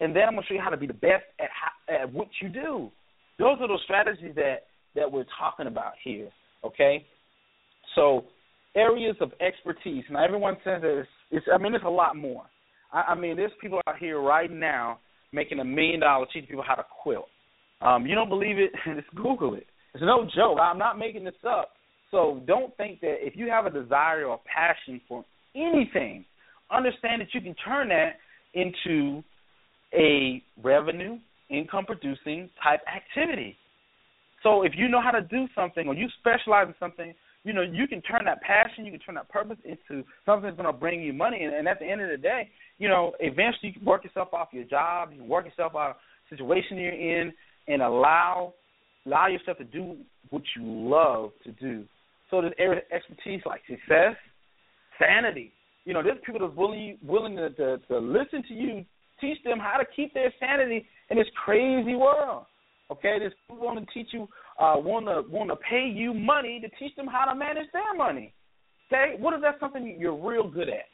[0.01, 2.13] and then I'm going to show you how to be the best at how, at
[2.13, 2.91] what you do.
[3.39, 6.31] Those are the strategies that that we're talking about here.
[6.65, 7.05] Okay,
[7.95, 8.25] so
[8.75, 10.05] areas of expertise.
[10.11, 12.45] Now everyone says it's, it's I mean, it's a lot more.
[12.93, 14.99] I, I mean, there's people out here right now
[15.33, 17.29] making a million dollars teaching people how to quilt.
[17.81, 18.73] Um, you don't believe it?
[18.95, 19.67] Just Google it.
[19.95, 20.59] It's no joke.
[20.61, 21.71] I'm not making this up.
[22.11, 25.25] So don't think that if you have a desire or a passion for
[25.55, 26.25] anything,
[26.71, 28.17] understand that you can turn that
[28.55, 29.23] into
[29.93, 31.19] a revenue,
[31.51, 33.57] income producing type activity.
[34.43, 37.63] So if you know how to do something or you specialize in something, you know,
[37.63, 40.79] you can turn that passion, you can turn that purpose into something that's going to
[40.79, 41.45] bring you money.
[41.45, 44.29] And, and at the end of the day, you know, eventually you can work yourself
[44.33, 45.97] off your job, you work yourself out of
[46.29, 47.33] situation you're in,
[47.69, 48.53] and allow
[49.07, 49.97] allow yourself to do
[50.31, 51.85] what you love to do.
[52.31, 54.17] So there's expertise like success,
[54.99, 55.53] sanity,
[55.87, 58.85] you know, there's people that's willing willing to, to to listen to you,
[59.21, 62.45] teach them how to keep their sanity in this crazy world.
[62.91, 64.23] Okay, there's people want to teach you,
[64.61, 67.95] uh, want to want to pay you money to teach them how to manage their
[67.97, 68.35] money.
[68.89, 70.87] Okay, what is that something you're real good at?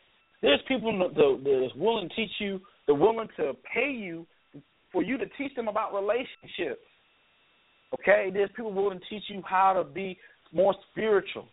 [0.42, 4.26] There's people that, that's willing to teach you, they're willing to pay you
[4.92, 6.84] for you to teach them about relationships.
[7.94, 10.18] Okay, there's people willing to teach you how to be
[10.52, 11.46] more spiritual.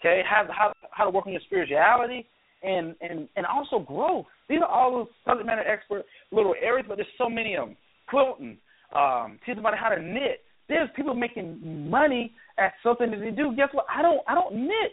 [0.00, 2.26] Okay, how how how to work on your spirituality
[2.64, 4.26] and and and also growth.
[4.48, 7.76] These are all those subject matter expert little areas, but there's so many of them.
[8.08, 8.58] Quilting,
[8.94, 10.42] um, teach somebody how to knit.
[10.68, 13.54] There's people making money at something that they do.
[13.56, 13.86] Guess what?
[13.94, 14.92] I don't I don't knit.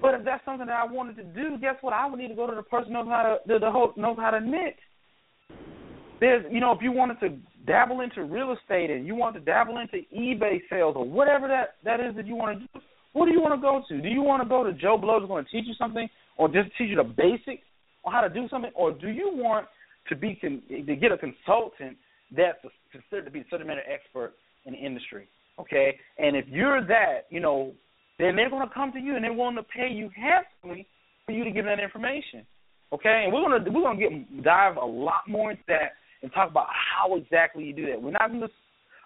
[0.00, 1.92] But if that's something that I wanted to do, guess what?
[1.92, 4.16] I would need to go to the person knows how to the, the whole knows
[4.18, 4.76] how to knit.
[6.20, 9.40] There's you know, if you wanted to dabble into real estate and you want to
[9.40, 12.80] dabble into eBay sales or whatever that that is that you want to do,
[13.12, 14.00] what do you want to go to?
[14.00, 16.48] Do you want to go to Joe Blow who's going to teach you something, or
[16.48, 17.64] just teach you the basics
[18.04, 19.66] on how to do something, or do you want
[20.08, 21.96] to be to get a consultant
[22.34, 22.58] that's
[22.92, 25.28] considered to be a subject matter expert in the industry?
[25.58, 27.72] Okay, and if you're that, you know,
[28.18, 30.86] then they're going to come to you and they're willing to pay you handsomely
[31.26, 32.46] for you to give them that information.
[32.92, 35.92] Okay, and we're gonna we're gonna get dive a lot more into that
[36.22, 38.02] and talk about how exactly you do that.
[38.02, 38.48] We're not gonna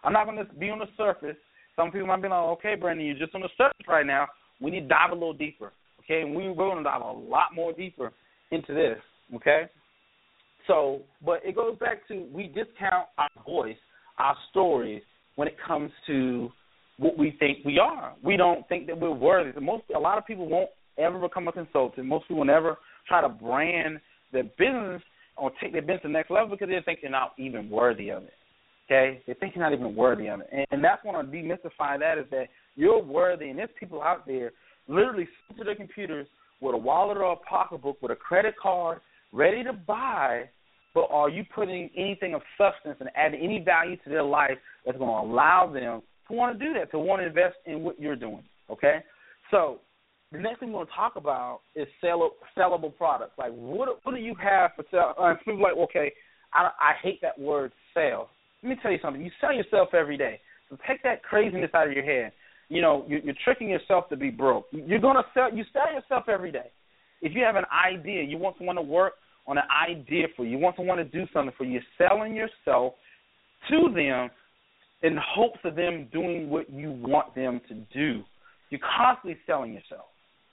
[0.02, 1.36] I'm not gonna be on the surface.
[1.76, 4.28] Some people might be like, okay, Brandon, you're just on the surface right now.
[4.60, 5.72] We need to dive a little deeper.
[6.04, 8.12] Okay, and we, we're gonna dive a lot more deeper
[8.50, 8.98] into this.
[9.34, 9.64] Okay,
[10.66, 13.76] so but it goes back to we discount our voice,
[14.18, 15.02] our stories
[15.36, 16.50] when it comes to
[16.98, 18.14] what we think we are.
[18.22, 19.58] We don't think that we're worthy.
[19.60, 22.06] Most a lot of people won't ever become a consultant.
[22.06, 22.76] Most people never
[23.08, 24.00] try to brand
[24.32, 25.02] their business
[25.36, 28.10] or take their business to the next level because they think they're not even worthy
[28.10, 28.32] of it.
[28.86, 31.98] Okay, they think you're not even worthy of it, and, and that's want to demystify
[31.98, 34.52] that is that you're worthy, and there's people out there
[34.88, 36.26] literally sit to their computers
[36.60, 39.00] with a wallet or a pocketbook with a credit card
[39.32, 40.44] ready to buy,
[40.94, 44.98] but are you putting anything of substance and adding any value to their life that's
[44.98, 47.98] going to allow them to want to do that, to want to invest in what
[47.98, 48.44] you're doing?
[48.70, 48.98] Okay,
[49.50, 49.80] so
[50.32, 53.32] the next thing we're going to talk about is sell, sellable products.
[53.38, 55.14] Like, what what do you have for sale?
[55.18, 56.12] Uh, people like, okay,
[56.52, 58.30] I I hate that word sell.
[58.64, 59.22] Let me tell you something.
[59.22, 60.40] You sell yourself every day.
[60.70, 62.32] So take that craziness out of your head.
[62.70, 64.66] You know, you're, tricking yourself to be broke.
[64.72, 65.54] You're to sell.
[65.54, 66.70] You sell yourself every day.
[67.20, 69.12] If you have an idea, you want someone to work
[69.46, 70.52] on an idea for you.
[70.52, 71.72] You want someone to do something for you.
[71.72, 72.94] You're selling yourself
[73.68, 74.30] to them
[75.02, 78.22] in hopes of them doing what you want them to do.
[78.70, 80.06] You're constantly selling yourself.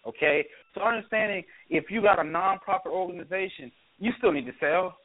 [0.06, 0.46] Okay?
[0.76, 4.98] So understanding if you got a nonprofit organization, you still need to sell.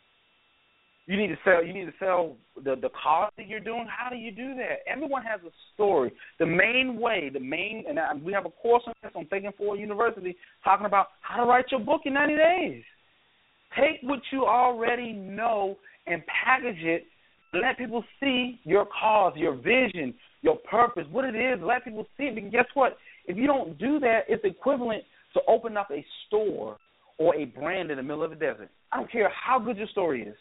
[1.07, 1.64] You need to sell.
[1.64, 3.87] You need to sell the the cause that you're doing.
[3.88, 4.79] How do you do that?
[4.90, 6.12] Everyone has a story.
[6.40, 9.53] The main way, the main, and I, we have a course on this on Thinking
[9.57, 12.83] Forward University talking about how to write your book in 90 days.
[13.77, 17.05] Take what you already know and package it.
[17.55, 21.61] Let people see your cause, your vision, your purpose, what it is.
[21.62, 22.35] Let people see it.
[22.35, 22.97] Because guess what?
[23.27, 26.79] If you don't do that, it's equivalent to open up a store
[27.19, 28.71] or a brand in the middle of the desert.
[28.90, 30.37] I don't care how good your story is.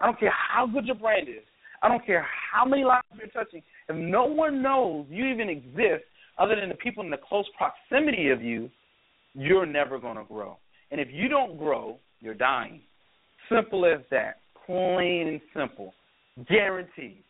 [0.00, 1.44] I don't care how good your brand is.
[1.82, 3.62] I don't care how many lives you're touching.
[3.88, 6.04] If no one knows you even exist
[6.38, 8.70] other than the people in the close proximity of you,
[9.34, 10.56] you're never going to grow.
[10.90, 12.80] And if you don't grow, you're dying.
[13.48, 14.38] Simple as that.
[14.66, 15.94] Plain and simple.
[16.48, 17.22] Guaranteed.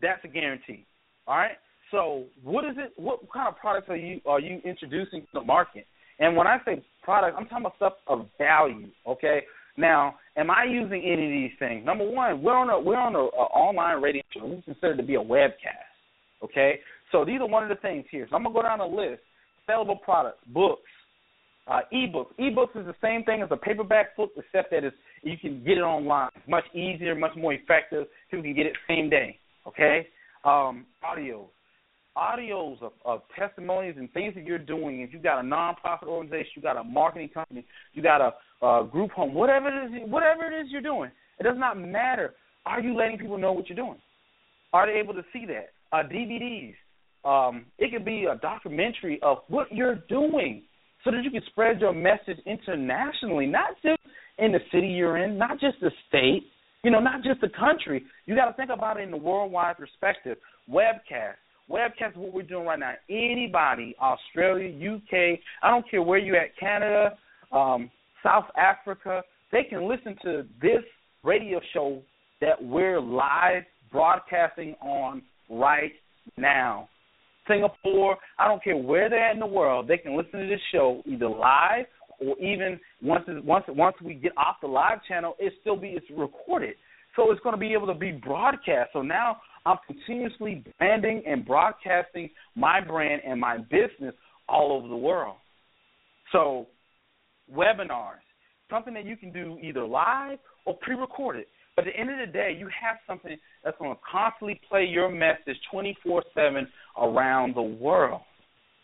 [0.00, 0.84] That's a guarantee.
[1.26, 1.56] All right?
[1.90, 2.92] So, what is it?
[2.96, 5.86] What kind of products are you are you introducing to the market?
[6.20, 8.88] And when I say product, I'm talking about stuff of value.
[9.06, 9.42] Okay.
[9.80, 11.84] Now, am I using any of these things?
[11.86, 14.48] Number one, we're on a we're on a, a online radio show.
[14.48, 15.88] This is considered to be a webcast.
[16.44, 16.80] Okay.
[17.10, 18.26] So these are one of the things here.
[18.28, 19.22] So I'm gonna go down the list.
[19.68, 20.82] Sellable products, books,
[21.66, 22.34] uh, ebooks.
[22.38, 25.78] Ebooks is the same thing as a paperback book, except that it's, you can get
[25.78, 26.30] it online.
[26.34, 28.06] It's much easier, much more effective.
[28.30, 29.38] People can get it same day.
[29.66, 30.08] Okay.
[30.44, 31.48] Um, audios
[32.16, 36.50] audios of, of testimonies and things that you're doing, if you got a nonprofit organization,
[36.56, 40.44] you got a marketing company, you got a, a group home, whatever it is, whatever
[40.44, 42.34] it is you're doing, it does not matter.
[42.66, 43.98] Are you letting people know what you're doing?
[44.72, 45.70] Are they able to see that?
[45.92, 46.74] Uh, DVDs.
[47.24, 50.62] Um, it could be a documentary of what you're doing,
[51.04, 54.00] so that you can spread your message internationally, not just
[54.38, 56.44] in the city you're in, not just the state,
[56.82, 58.04] you know, not just the country.
[58.26, 60.38] You got to think about it in the worldwide perspective.
[60.70, 61.36] Webcast
[61.70, 62.94] Webcast is what we're doing right now.
[63.08, 67.16] Anybody, Australia, UK, I don't care where you're at, Canada,
[67.52, 67.90] um,
[68.22, 70.82] South Africa, they can listen to this
[71.22, 72.02] radio show
[72.40, 75.92] that we're live broadcasting on right
[76.36, 76.88] now.
[77.48, 80.60] Singapore, I don't care where they're at in the world, they can listen to this
[80.72, 81.86] show either live
[82.20, 86.06] or even once once once we get off the live channel, it still be it's
[86.14, 86.74] recorded.
[87.16, 88.90] So it's going to be able to be broadcast.
[88.92, 94.14] So now I'm continuously branding and broadcasting my brand and my business
[94.48, 95.36] all over the world.
[96.32, 96.66] So,
[97.54, 98.22] webinars,
[98.70, 101.46] something that you can do either live or pre recorded.
[101.76, 104.84] But at the end of the day, you have something that's going to constantly play
[104.84, 108.22] your message 24 7 around the world.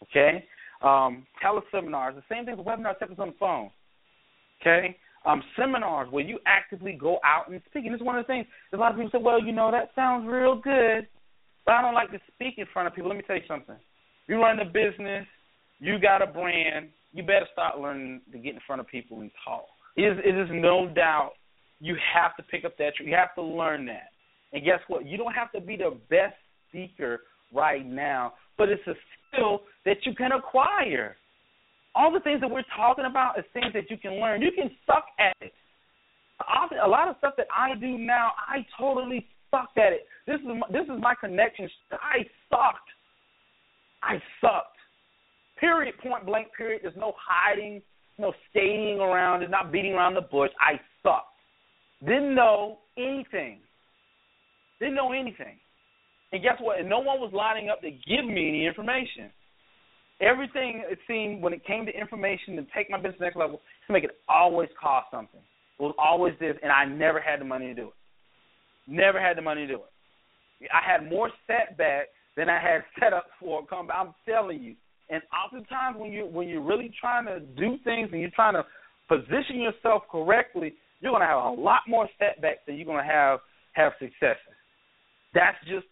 [0.04, 0.44] Okay?
[0.82, 3.70] Um, teleseminars, the same thing with webinars, except on the phone.
[4.60, 4.96] Okay?
[5.24, 7.84] Um, seminars where you actively go out and speak.
[7.84, 9.70] And this is one of the things, a lot of people say, well, you know,
[9.72, 11.08] that sounds real good,
[11.64, 13.10] but I don't like to speak in front of people.
[13.10, 13.74] Let me tell you something.
[14.28, 15.26] You run a business,
[15.78, 19.30] you got a brand, you better start learning to get in front of people and
[19.44, 19.64] talk.
[19.96, 21.32] It is, it is no doubt
[21.80, 22.92] you have to pick up that.
[22.98, 24.10] You have to learn that.
[24.52, 25.06] And guess what?
[25.06, 26.36] You don't have to be the best
[26.68, 27.20] speaker
[27.52, 28.94] right now, but it's a
[29.32, 31.16] skill that you can acquire.
[31.94, 34.42] All the things that we're talking about is things that you can learn.
[34.42, 35.52] You can suck at it.
[36.46, 40.06] Often, a lot of stuff that I do now, I totally sucked at it.
[40.26, 41.68] This is my, this is my connection.
[41.92, 42.18] I
[42.50, 42.90] sucked.
[44.02, 44.75] I sucked.
[45.58, 45.94] Period.
[46.02, 46.48] Point blank.
[46.56, 46.80] Period.
[46.82, 47.82] There's no hiding,
[48.18, 50.50] no skating around, there's not beating around the bush.
[50.60, 51.26] I sucked.
[52.04, 53.60] Didn't know anything.
[54.78, 55.58] Didn't know anything.
[56.32, 56.80] And guess what?
[56.80, 59.30] And no one was lining up to give me any information.
[60.20, 63.92] Everything it seemed when it came to information to take my business next level to
[63.92, 65.40] make it always cost something.
[65.78, 67.94] It was always this, and I never had the money to do it.
[68.86, 70.70] Never had the money to do it.
[70.72, 73.96] I had more setbacks than I had set up for a comeback.
[73.98, 74.74] I'm telling you.
[75.10, 78.64] And oftentimes when you when you're really trying to do things and you're trying to
[79.08, 83.12] position yourself correctly, you're going to have a lot more setbacks than you're going to
[83.12, 83.40] have
[83.72, 84.56] have successes.
[85.34, 85.86] That's just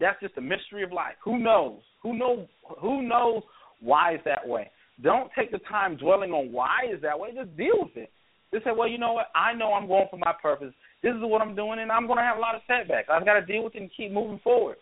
[0.00, 1.14] that's just a mystery of life.
[1.24, 1.80] Who knows?
[2.02, 2.46] Who knows?
[2.80, 3.42] Who knows
[3.80, 4.70] why it's that way?
[5.02, 7.30] Don't take the time dwelling on why it's that way.
[7.34, 8.10] Just deal with it.
[8.52, 9.26] Just say, well, you know what?
[9.34, 10.72] I know I'm going for my purpose.
[11.02, 13.08] This is what I'm doing, and I'm going to have a lot of setbacks.
[13.10, 14.76] I've got to deal with it and keep moving forward.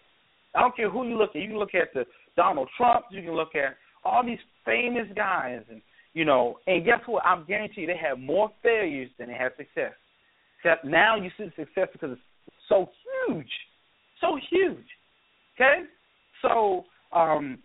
[0.54, 1.40] I don't care who you look at.
[1.40, 2.04] You can look at the
[2.36, 3.06] Donald Trump.
[3.10, 5.80] You can look at all these famous guys, and
[6.14, 6.58] you know.
[6.66, 7.24] And guess what?
[7.24, 9.92] I'm guarantee you, they have more failures than they have success.
[10.58, 12.88] Except now you see the success because it's so
[13.26, 13.50] huge,
[14.20, 14.86] so huge.
[15.54, 15.82] Okay,
[16.40, 17.58] so um,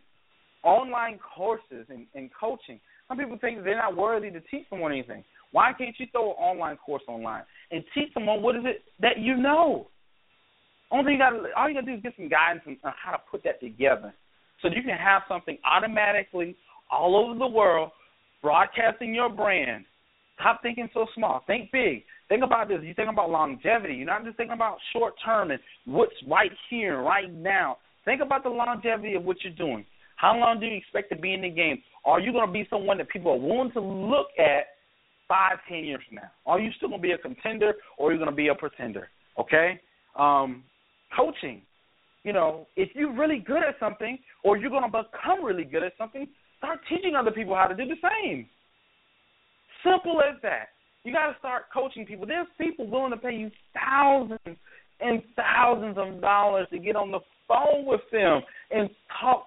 [0.64, 2.80] online courses and, and coaching.
[3.08, 5.24] Some people think they're not worthy to teach someone anything.
[5.52, 9.20] Why can't you throw an online course online and teach someone what is it that
[9.20, 9.88] you know?
[10.92, 13.18] Only you got all you got to do is get some guidance on how to
[13.30, 14.14] put that together,
[14.62, 16.56] so you can have something automatically
[16.90, 17.92] all over the world
[18.42, 19.86] broadcasting your brand.
[20.40, 21.44] Stop thinking so small.
[21.48, 22.04] Think big.
[22.30, 22.80] Think about this.
[22.84, 23.96] You're thinking about longevity.
[23.96, 27.78] You're not just thinking about short term and what's right here, right now.
[28.06, 29.86] Think about the longevity of what you're doing.
[30.18, 31.82] How long do you expect to be in the game?
[32.06, 34.68] Are you going to be someone that people are willing to look at
[35.28, 36.32] five, ten years from now?
[36.46, 38.56] Are you still going to be a contender or are you going to be a
[38.56, 39.10] pretender?
[39.38, 39.80] Okay?
[40.18, 40.64] Um,
[41.16, 41.62] coaching.
[42.24, 45.84] You know, if you're really good at something or you're going to become really good
[45.84, 46.28] at something,
[46.58, 48.48] start teaching other people how to do the same.
[49.84, 50.70] Simple as that.
[51.04, 52.26] You got to start coaching people.
[52.26, 54.58] There's people willing to pay you thousands
[55.00, 58.90] and thousands of dollars to get on the phone with them and
[59.22, 59.46] talk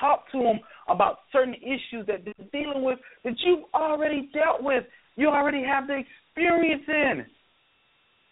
[0.00, 4.84] talk to them about certain issues that they're dealing with that you've already dealt with.
[5.16, 6.02] You already have the
[6.34, 7.26] experience in.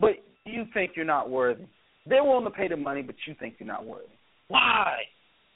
[0.01, 0.11] But
[0.45, 1.65] you think you're not worthy.
[2.07, 4.07] They're willing to pay the money, but you think you're not worthy.
[4.49, 4.99] Why?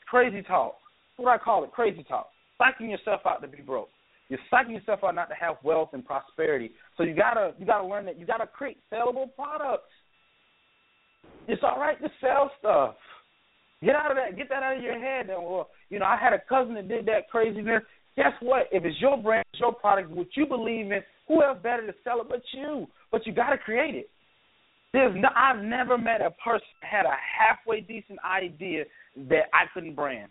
[0.09, 0.77] Crazy talk.
[1.17, 2.29] That's what I call it, crazy talk.
[2.61, 3.89] Psyching yourself out to be broke.
[4.29, 6.73] You're psyching yourself out not to have wealth and prosperity.
[6.97, 9.85] So you gotta you gotta learn that you gotta create sellable products.
[11.49, 12.97] It's all right to sell stuff.
[13.83, 14.37] Get out of that.
[14.37, 15.31] Get that out of your head.
[15.31, 17.83] And well, you know, I had a cousin that did that craziness.
[18.17, 18.69] Guess what?
[18.73, 22.21] If it's your brand, your product, what you believe in, who else better to sell
[22.21, 22.87] it but you?
[23.13, 24.11] But you got to create it.
[24.93, 28.85] There's no, I've never met a person had a halfway decent idea
[29.29, 30.31] that I couldn't brand.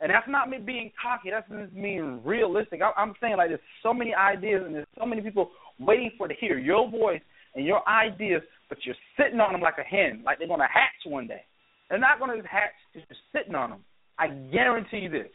[0.00, 1.30] And that's not me being cocky.
[1.30, 2.80] That's just being realistic.
[2.80, 6.28] I, I'm saying like there's so many ideas and there's so many people waiting for
[6.28, 7.20] to hear your voice
[7.54, 11.04] and your ideas, but you're sitting on them like a hen, like they're gonna hatch
[11.04, 11.42] one day.
[11.88, 13.84] They're not gonna hatch because you're sitting on them.
[14.18, 15.28] I guarantee you this.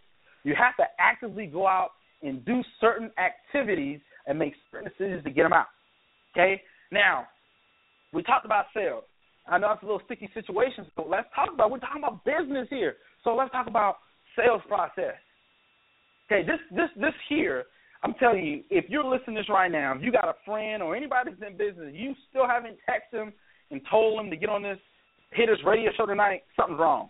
[0.43, 1.89] You have to actively go out
[2.23, 5.67] and do certain activities and make certain decisions to get them out.
[6.33, 6.61] Okay.
[6.91, 7.27] Now,
[8.13, 9.03] we talked about sales.
[9.47, 11.69] I know it's a little sticky situation, so let's talk about.
[11.69, 13.97] We're talking about business here, so let's talk about
[14.35, 15.15] sales process.
[16.25, 17.65] Okay, this this this here,
[18.03, 20.81] I'm telling you, if you're listening to this right now, if you got a friend
[20.81, 23.33] or anybody that's in business, you still haven't texted them
[23.69, 24.79] and told them to get on this
[25.31, 27.09] hitters radio show tonight, something's wrong.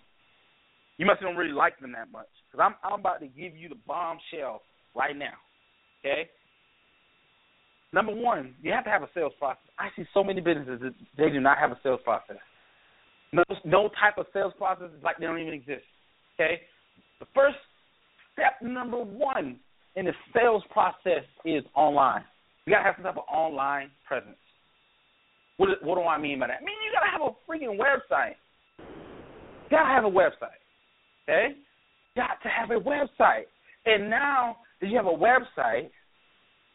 [0.97, 2.27] You must don't really like them that much.
[2.51, 4.61] Because I'm I'm about to give you the bombshell
[4.95, 5.35] right now.
[5.99, 6.29] Okay?
[7.95, 9.63] Number one, you have to have a sales process.
[9.79, 12.35] I see so many businesses that they do not have a sales process.
[13.31, 15.87] No, no type of sales process is like they don't even exist.
[16.35, 16.59] Okay?
[17.21, 17.55] The first
[18.33, 19.61] step number one
[19.95, 22.25] in the sales process is online.
[22.65, 24.35] You gotta have some type of online presence.
[25.55, 26.59] What, what do I mean by that?
[26.59, 28.35] I mean you gotta have a freaking website.
[28.77, 30.59] You gotta have a website.
[31.23, 31.55] Okay?
[32.17, 33.47] Got to have a website.
[33.85, 35.91] And now that you have a website,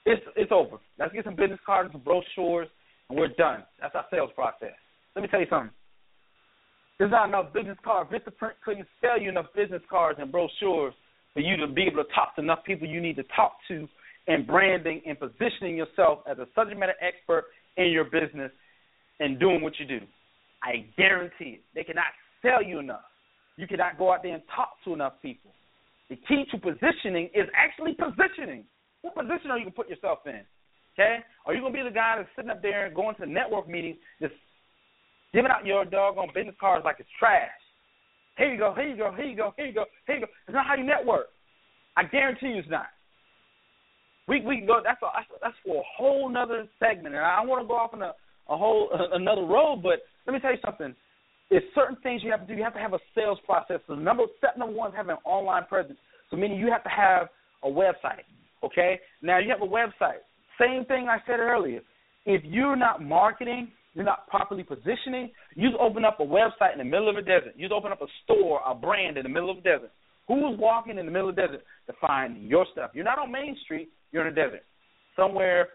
[0.06, 0.78] it's it's over.
[0.98, 2.68] Let's get some business cards, some brochures,
[3.08, 3.64] and we're done.
[3.80, 4.74] That's our sales process.
[5.14, 5.70] Let me tell you something.
[6.98, 8.10] There's not enough business cards.
[8.10, 10.94] Vistaprint couldn't sell you enough business cards and brochures
[11.32, 13.88] for you to be able to talk to enough people you need to talk to
[14.26, 17.46] and branding and positioning yourself as a subject matter expert
[17.76, 18.52] in your business
[19.18, 20.00] and doing what you do.
[20.62, 21.62] I guarantee it.
[21.74, 23.00] They cannot sell you enough.
[23.56, 25.50] You cannot go out there and talk to enough people.
[26.10, 28.64] The key to positioning is actually positioning.
[29.02, 30.42] What position are you to put yourself in?
[30.94, 31.18] Okay?
[31.46, 33.68] Are you to be the guy that's sitting up there and going to the network
[33.68, 34.34] meetings, just
[35.32, 37.48] giving out your doggone business cards like it's trash?
[38.36, 40.32] Here you go, here you go, here you go, here you go, here you go.
[40.46, 41.26] It's not how you network.
[41.96, 42.86] I guarantee you it's not.
[44.28, 44.80] We we can go.
[44.84, 45.08] That's a,
[45.42, 48.14] that's for a whole nother segment, and I want to go off on a
[48.48, 49.80] a whole uh, another road.
[49.82, 50.94] But let me tell you something.
[51.50, 52.54] There's certain things you have to do.
[52.54, 53.80] You have to have a sales process.
[53.88, 55.98] So number step number one is having an online presence.
[56.30, 57.28] So meaning you have to have
[57.64, 58.22] a website.
[58.64, 59.00] Okay.
[59.22, 60.20] Now you have a website.
[60.60, 61.80] Same thing I said earlier.
[62.26, 66.84] If you're not marketing, you're not properly positioning, you open up a website in the
[66.84, 67.54] middle of a desert.
[67.56, 69.90] You open up a store, a brand in the middle of the desert.
[70.28, 72.90] Who's walking in the middle of the desert to find your stuff?
[72.94, 73.88] You're not on Main Street.
[74.12, 74.62] You're in the desert,
[75.16, 75.68] somewhere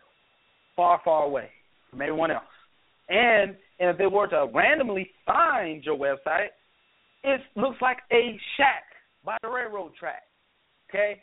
[0.76, 1.50] far, far away
[1.90, 2.44] from everyone else.
[3.10, 6.48] And and if they were to randomly find your website,
[7.24, 8.84] it looks like a shack
[9.26, 10.24] by the railroad track.
[10.90, 11.20] Okay.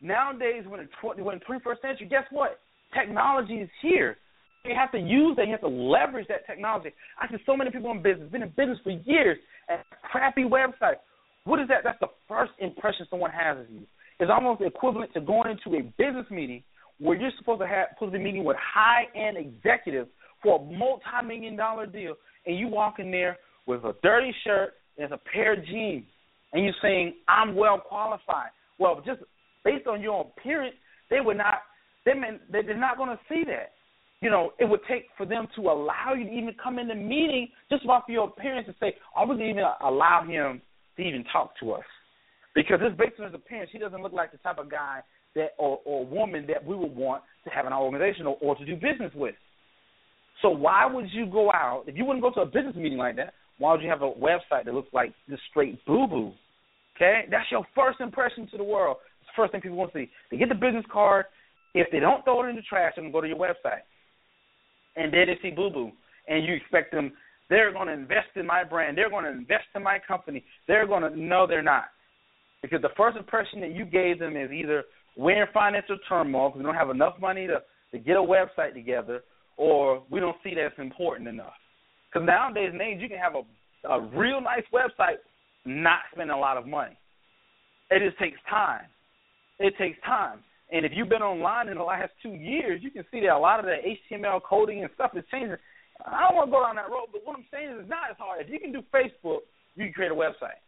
[0.00, 2.60] Nowadays, when the when 21st century, guess what?
[2.92, 4.16] Technology is here.
[4.64, 5.46] You have to use that.
[5.46, 6.90] You have to leverage that technology.
[7.20, 9.38] I see so many people in business, been in business for years,
[9.68, 9.80] and
[10.10, 11.00] crappy websites.
[11.44, 11.84] What is that?
[11.84, 13.82] That's the first impression someone has of you.
[14.20, 16.62] It's almost equivalent to going into a business meeting
[16.98, 20.08] where you're supposed to have supposed to be meeting with high end executives
[20.42, 22.14] for a multi million dollar deal,
[22.46, 26.04] and you walk in there with a dirty shirt and a pair of jeans,
[26.52, 28.50] and you're saying I'm well qualified.
[28.78, 29.20] Well, just
[29.64, 30.74] based on your appearance,
[31.10, 31.62] they would not.
[32.04, 32.12] They
[32.50, 33.72] they're not going to see that.
[34.20, 36.94] You know, it would take for them to allow you to even come in the
[36.94, 40.62] meeting just off your appearance and say, "I would even allow him
[40.96, 41.84] to even talk to us,"
[42.54, 43.70] because it's based on his appearance.
[43.72, 45.00] He doesn't look like the type of guy
[45.34, 48.56] that or, or woman that we would want to have in our organization or, or
[48.56, 49.34] to do business with.
[50.42, 53.16] So why would you go out if you wouldn't go to a business meeting like
[53.16, 53.34] that?
[53.58, 56.32] Why would you have a website that looks like just straight boo boo?
[56.96, 58.98] Okay, that's your first impression to the world.
[59.36, 60.10] First thing people want to see.
[60.30, 61.26] They get the business card.
[61.74, 63.82] If they don't throw it in the trash, they're gonna go to your website,
[64.96, 65.90] and then they see boo boo,
[66.28, 67.12] and you expect them.
[67.50, 68.96] They're going to invest in my brand.
[68.96, 70.42] They're going to invest in my company.
[70.66, 71.84] They're going to no, they're not,
[72.62, 74.84] because the first impression that you gave them is either
[75.16, 77.60] we're in financial turmoil because we don't have enough money to
[77.92, 79.22] to get a website together,
[79.56, 81.52] or we don't see that's important enough.
[82.12, 83.42] Because nowadays, names you can have a
[83.88, 85.16] a real nice website,
[85.66, 86.96] not spend a lot of money.
[87.90, 88.86] It just takes time.
[89.58, 90.40] It takes time.
[90.72, 93.38] And if you've been online in the last two years, you can see that a
[93.38, 93.76] lot of the
[94.10, 95.56] HTML coding and stuff is changing.
[96.04, 98.10] I don't want to go down that road, but what I'm saying is it's not
[98.10, 98.44] as hard.
[98.44, 99.46] If you can do Facebook,
[99.76, 100.58] you can create a website.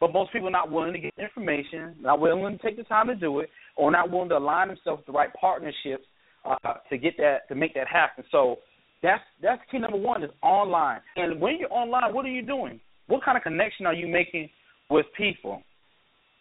[0.00, 3.08] But most people are not willing to get information, not willing to take the time
[3.08, 6.04] to do it, or not willing to align themselves with the right partnerships
[6.44, 8.24] uh, to get that to make that happen.
[8.30, 8.56] So
[9.02, 11.00] that's that's key number one is online.
[11.16, 12.80] And when you're online, what are you doing?
[13.08, 14.48] What kind of connection are you making
[14.88, 15.62] with people?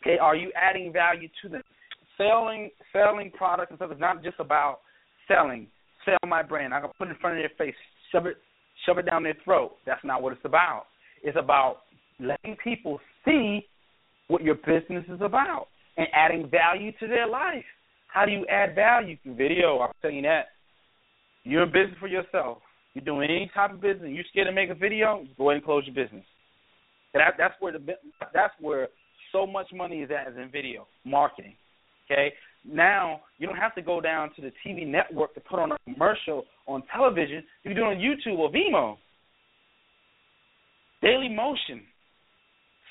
[0.01, 1.63] Okay, are you adding value to them?
[2.17, 4.79] Selling selling products and stuff is not just about
[5.27, 5.67] selling.
[6.05, 6.73] Sell my brand.
[6.73, 7.75] I can put it in front of their face,
[8.11, 8.37] shove it
[8.85, 9.73] shove it down their throat.
[9.85, 10.85] That's not what it's about.
[11.23, 11.77] It's about
[12.19, 13.65] letting people see
[14.27, 15.67] what your business is about
[15.97, 17.65] and adding value to their life.
[18.07, 19.79] How do you add value through video?
[19.79, 20.47] I'm telling you that.
[21.43, 22.59] You're in business for yourself.
[22.93, 24.09] You're doing any type of business.
[24.11, 25.25] You're scared to make a video.
[25.37, 26.25] Go ahead and close your business.
[27.13, 27.79] That, that's where the
[28.33, 28.89] that's where
[29.31, 31.55] so much money is at is in video marketing.
[32.09, 32.33] Okay.
[32.65, 35.77] Now you don't have to go down to the TV network to put on a
[35.85, 37.43] commercial on television.
[37.63, 38.97] You can do it on YouTube or Vimeo.
[41.01, 41.83] Daily Motion,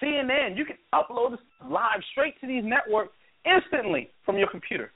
[0.03, 0.57] CNN.
[0.57, 3.13] You can upload this live straight to these networks
[3.45, 4.93] instantly from your computer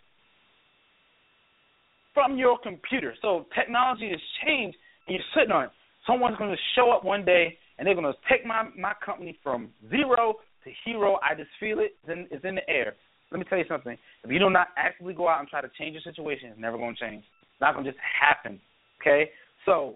[2.14, 3.14] from your computer.
[3.22, 4.76] So technology has changed,
[5.06, 5.70] and you're sitting on it.
[6.06, 9.38] Someone's going to show up one day, and they're going to take my my company
[9.42, 11.18] from zero to hero.
[11.22, 11.96] I just feel it.
[12.10, 12.94] In, it's in the air.
[13.30, 13.96] Let me tell you something.
[14.24, 16.76] If you do not actively go out and try to change your situation, it's never
[16.76, 17.22] going to change.
[17.42, 18.60] It's not going to just happen.
[19.00, 19.30] Okay.
[19.66, 19.94] So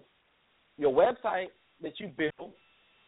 [0.77, 1.47] your website
[1.81, 2.51] that you build.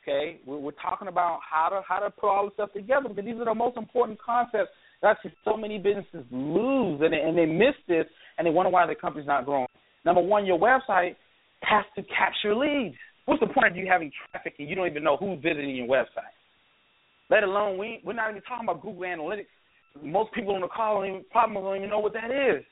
[0.04, 3.26] Okay, we're, we're talking about how to how to put all this stuff together because
[3.26, 7.46] these are the most important concepts that so many businesses lose and they, and they
[7.46, 8.06] miss this
[8.38, 9.68] and they wonder why their company's not growing.
[10.06, 11.16] Number one, your website
[11.64, 12.96] has to capture leads.
[13.26, 15.88] What's the point of you having traffic and you don't even know who's visiting your
[15.88, 16.27] website?
[17.30, 19.48] Let alone we we're not even talking about Google Analytics.
[20.02, 22.64] Most people on the call don't even, probably don't even know what that is.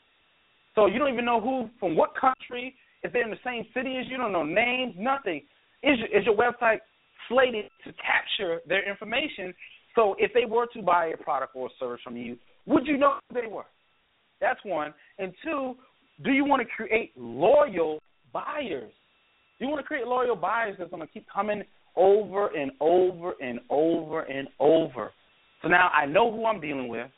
[0.75, 2.75] So you don't even know who from what country.
[3.03, 5.41] If they're in the same city as you, don't know names, nothing.
[5.83, 6.79] Is your, is your website
[7.29, 9.53] slated to capture their information?
[9.95, 12.97] So if they were to buy a product or a service from you, would you
[12.97, 13.65] know who they were?
[14.41, 14.93] That's one.
[15.19, 15.75] And two,
[16.23, 17.99] do you want to create loyal
[18.33, 18.91] buyers?
[19.57, 21.63] Do you want to create loyal buyers that's going to keep coming
[21.95, 25.11] over and over and over and over?
[25.61, 27.09] So now I know who I'm dealing with.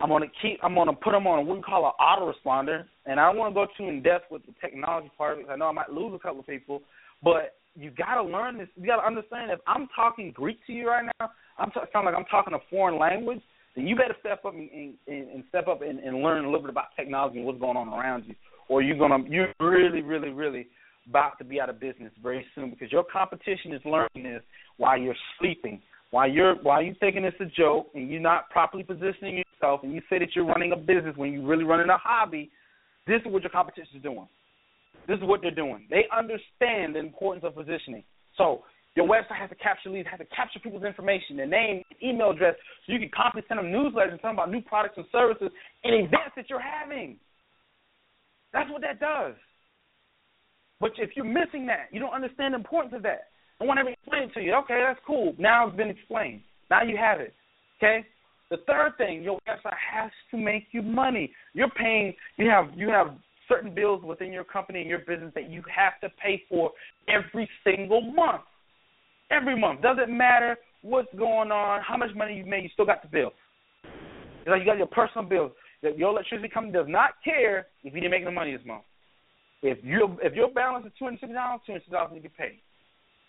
[0.00, 0.58] I'm gonna keep.
[0.62, 3.54] I'm gonna put them on what we call an autoresponder, and I don't want to
[3.54, 5.52] go too in depth with the technology part because.
[5.52, 6.82] I know I might lose a couple of people,
[7.22, 8.68] but you got to learn this.
[8.76, 9.50] You got to understand.
[9.52, 12.58] If I'm talking Greek to you right now, I'm t- sound like I'm talking a
[12.68, 13.40] foreign language.
[13.76, 16.62] Then you better step up and, and, and step up and, and learn a little
[16.62, 18.34] bit about technology and what's going on around you,
[18.68, 20.66] or you're gonna you're really, really, really
[21.08, 24.42] about to be out of business very soon because your competition is learning this
[24.76, 25.80] while you're sleeping
[26.12, 29.94] while you're while you're thinking it's a joke and you're not properly positioning yourself and
[29.94, 32.50] you say that you're running a business when you're really running a hobby,
[33.06, 34.28] this is what your competition is doing.
[35.08, 35.86] This is what they're doing.
[35.88, 38.04] They understand the importance of positioning.
[38.36, 38.60] So
[38.94, 42.56] your website has to capture leads, has to capture people's information, their name, email address,
[42.86, 45.48] so you can constantly send them newsletters and tell them about new products and services
[45.82, 47.16] and events that you're having.
[48.52, 49.32] That's what that does.
[50.82, 53.28] But if you're missing that, you don't understand the importance of that.
[53.60, 54.52] I want to explain it to you.
[54.64, 55.32] Okay, that's cool.
[55.38, 56.40] Now it's been explained.
[56.70, 57.32] Now you have it.
[57.78, 58.04] Okay.
[58.50, 61.30] The third thing, your website has to make you money.
[61.54, 62.14] You're paying.
[62.36, 63.14] You have you have
[63.48, 66.72] certain bills within your company and your business that you have to pay for
[67.08, 68.42] every single month.
[69.30, 69.82] Every month.
[69.82, 73.30] Doesn't matter what's going on, how much money you made, you still got the bill.
[73.84, 75.52] It's like you got your personal bills.
[75.80, 78.82] Your electricity company does not care if you didn't make no money this month.
[79.62, 82.22] If you if your balance is two hundred sixty dollars, two hundred sixty dollars need
[82.22, 82.58] to be paid.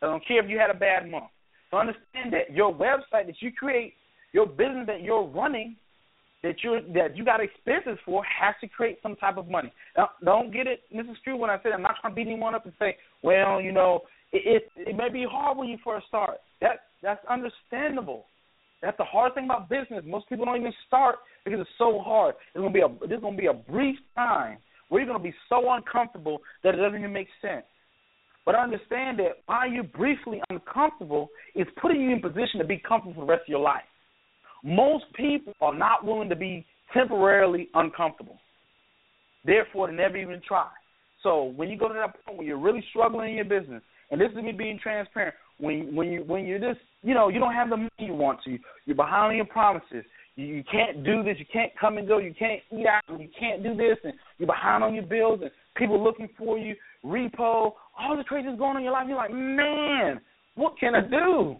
[0.01, 1.31] I don't care if you had a bad month.
[1.71, 3.93] So understand that your website that you create,
[4.31, 5.75] your business that you're running,
[6.41, 9.71] that you that you got expenses for, has to create some type of money.
[9.97, 11.15] Now, don't get it, Mrs.
[11.23, 13.71] True, when I say I'm not trying to beat anyone up and say, well, you
[13.71, 16.37] know, it, it it may be hard when you first start.
[16.61, 18.25] That that's understandable.
[18.81, 20.03] That's the hard thing about business.
[20.05, 22.35] Most people don't even start because it's so hard.
[22.53, 24.57] It's gonna be a there's gonna be a brief time
[24.89, 27.65] where you're gonna be so uncomfortable that it doesn't even make sense.
[28.45, 33.13] But understand that while you're briefly uncomfortable, it's putting you in position to be comfortable
[33.13, 33.83] for the rest of your life.
[34.63, 38.37] Most people are not willing to be temporarily uncomfortable.
[39.45, 40.67] Therefore, they never even try.
[41.21, 43.81] So when you go to that point where you're really struggling in your business,
[44.11, 47.39] and this is me being transparent, when when you when you're just you know you
[47.39, 50.03] don't have the money you want to, you're behind on your promises.
[50.35, 51.37] You, can't do this.
[51.37, 52.17] You can't come and go.
[52.17, 53.03] You can't eat out.
[53.19, 56.75] You can't do this, and you're behind on your bills, and people looking for you.
[57.05, 59.05] Repo, all the crazy is going on in your life.
[59.07, 60.21] You're like, man,
[60.55, 61.57] what can I do?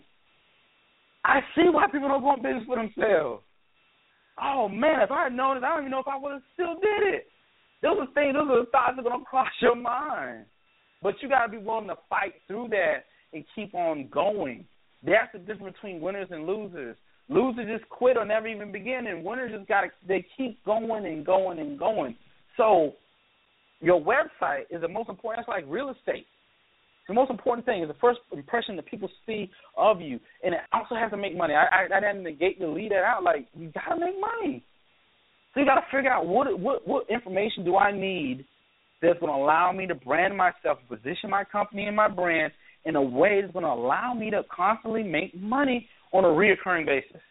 [1.25, 3.43] I see why people don't go in business for themselves.
[4.41, 6.41] Oh man, if I had known it, I don't even know if I would have
[6.53, 7.27] still did it.
[7.81, 10.45] Those are things, those are the thoughts that are gonna cross your mind.
[11.01, 14.65] But you gotta be willing to fight through that and keep on going.
[15.05, 16.95] That's the difference between winners and losers.
[17.29, 21.25] Losers just quit or never even begin, and winners just gotta they keep going and
[21.25, 22.15] going and going.
[22.57, 22.93] So
[23.79, 25.45] your website is the most important.
[25.45, 26.25] It's like real estate.
[27.07, 30.61] The most important thing is the first impression that people see of you, and it
[30.71, 31.53] also has to make money.
[31.53, 33.23] I I, I didn't negate to lead that out.
[33.23, 34.63] Like you gotta make money,
[35.53, 38.45] so you gotta figure out what what what information do I need
[39.01, 42.53] that's to allow me to brand myself, position my company and my brand
[42.85, 46.85] in a way that's going to allow me to constantly make money on a reoccurring
[46.85, 47.21] basis.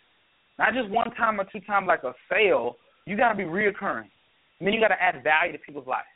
[0.59, 2.76] Not just one time or two times like a sale.
[3.07, 4.09] You got to be reoccurring.
[4.59, 6.07] And then you got to add value to people's lives.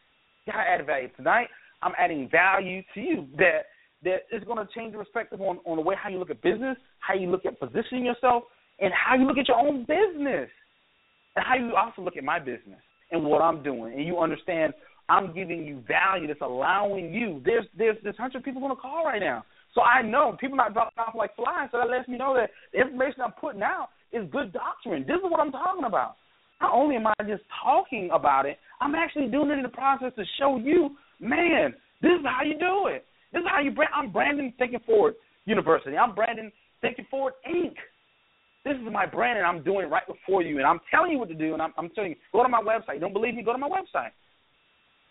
[0.46, 1.08] You got to add value.
[1.16, 1.48] Tonight,
[1.82, 3.66] I'm adding value to you that
[4.04, 6.42] that is going to change the perspective on, on the way how you look at
[6.42, 8.44] business, how you look at positioning yourself,
[8.78, 10.48] and how you look at your own business,
[11.34, 12.80] and how you also look at my business
[13.10, 13.94] and what I'm doing.
[13.94, 14.74] And you understand
[15.08, 17.40] I'm giving you value that's allowing you.
[17.44, 19.44] There's there's there's hundred people on the call right now.
[19.74, 21.68] So I know people not dropping off like flies.
[21.70, 25.04] So that lets me know that the information I'm putting out is good doctrine.
[25.06, 26.16] This is what I'm talking about.
[26.60, 30.12] Not only am I just talking about it, I'm actually doing it in the process
[30.16, 33.04] to show you, man, this is how you do it.
[33.32, 33.92] This is how you brand.
[33.94, 35.96] I'm branding Thinking Forward University.
[35.96, 36.50] I'm branding
[36.80, 37.74] Thinking Forward Inc.
[38.64, 40.56] This is my brand, and I'm doing it right before you.
[40.58, 42.62] And I'm telling you what to do, and I'm, I'm telling you, go to my
[42.62, 43.00] website.
[43.00, 43.42] Don't believe me?
[43.42, 44.10] Go to my website.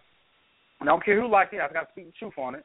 [0.79, 1.59] and I don't care who like it.
[1.61, 2.63] I got to speak the truth on it.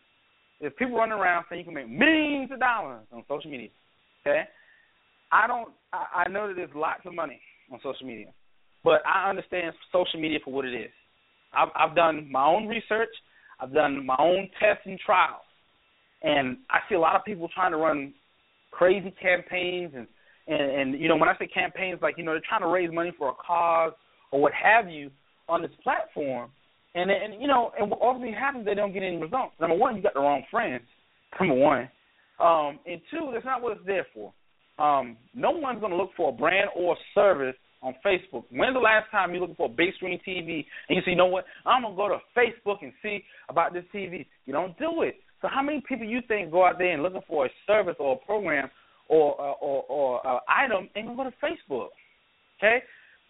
[0.60, 3.70] There's people running around saying you can make millions of dollars on social media.
[4.22, 4.42] Okay,
[5.32, 5.70] I don't.
[5.92, 7.40] I, I know that there's lots of money
[7.72, 8.32] on social media,
[8.84, 10.90] but I understand social media for what it is.
[11.52, 13.08] I've, I've done my own research.
[13.58, 15.42] I've done my own tests and trials.
[16.22, 18.12] And I see a lot of people trying to run
[18.70, 20.06] crazy campaigns and
[20.50, 22.92] and, and you know when I say campaigns like you know they're trying to raise
[22.92, 23.92] money for a cause
[24.32, 25.10] or what have you
[25.48, 26.50] on this platform
[26.94, 29.54] and and you know and what ultimately happens they don't get any results.
[29.60, 30.82] Number one, you got the wrong friends.
[31.38, 31.88] Number one,
[32.40, 34.32] um, and two, that's not what it's there for.
[34.84, 38.44] Um, no one's going to look for a brand or service on Facebook.
[38.50, 41.16] When's the last time you looking for a big screen TV and you say, you
[41.16, 44.26] know what, I'm gonna go to Facebook and see about this TV.
[44.46, 45.16] You don't do it.
[45.40, 48.14] So how many people you think go out there and looking for a service or
[48.14, 48.70] a program
[49.10, 51.88] or uh, or or uh, item and go to Facebook?
[52.58, 52.82] Okay,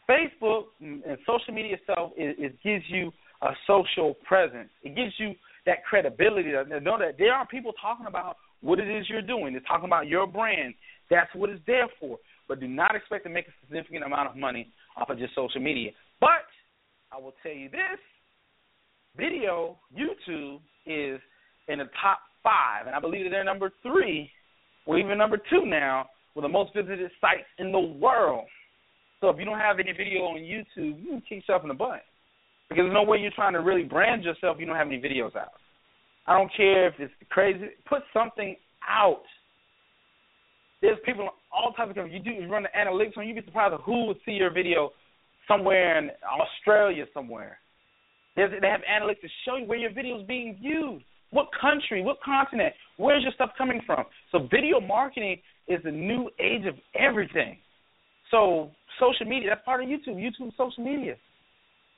[0.09, 3.13] Facebook and social media itself it, it gives you
[3.43, 4.69] a social presence.
[4.83, 5.35] It gives you
[5.67, 9.53] that credibility to know that there are people talking about what it is you're doing.
[9.53, 10.75] They're talking about your brand.
[11.11, 12.19] That's what it's there for.
[12.49, 15.61] But do not expect to make a significant amount of money off of just social
[15.61, 15.93] media.
[16.21, 16.45] But
[17.13, 17.99] I will tell you this:
[19.17, 21.21] video, YouTube is
[21.69, 24.31] in the top five, and I believe that they're number three,
[24.91, 28.47] or even number two now, with the most visited sites in the world.
[29.21, 31.75] So if you don't have any video on YouTube, you can kick yourself in the
[31.75, 32.03] butt.
[32.69, 35.01] Because there's no way you're trying to really brand yourself if you don't have any
[35.01, 35.53] videos out.
[36.27, 37.67] I don't care if it's crazy.
[37.89, 38.57] Put something
[38.89, 39.23] out.
[40.83, 42.09] There's people all types of stuff.
[42.11, 43.29] You do you run the analytics on.
[43.29, 44.91] You'd be surprised of who would see your video
[45.47, 47.59] somewhere in Australia somewhere.
[48.35, 51.05] There's, they have analytics to show you where your video is being viewed.
[51.31, 52.03] What country?
[52.03, 52.75] What continent?
[52.97, 54.05] Where's your stuff coming from?
[54.33, 57.59] So video marketing is the new age of everything.
[58.31, 60.17] So social media, that's part of YouTube.
[60.17, 61.17] YouTube is social media.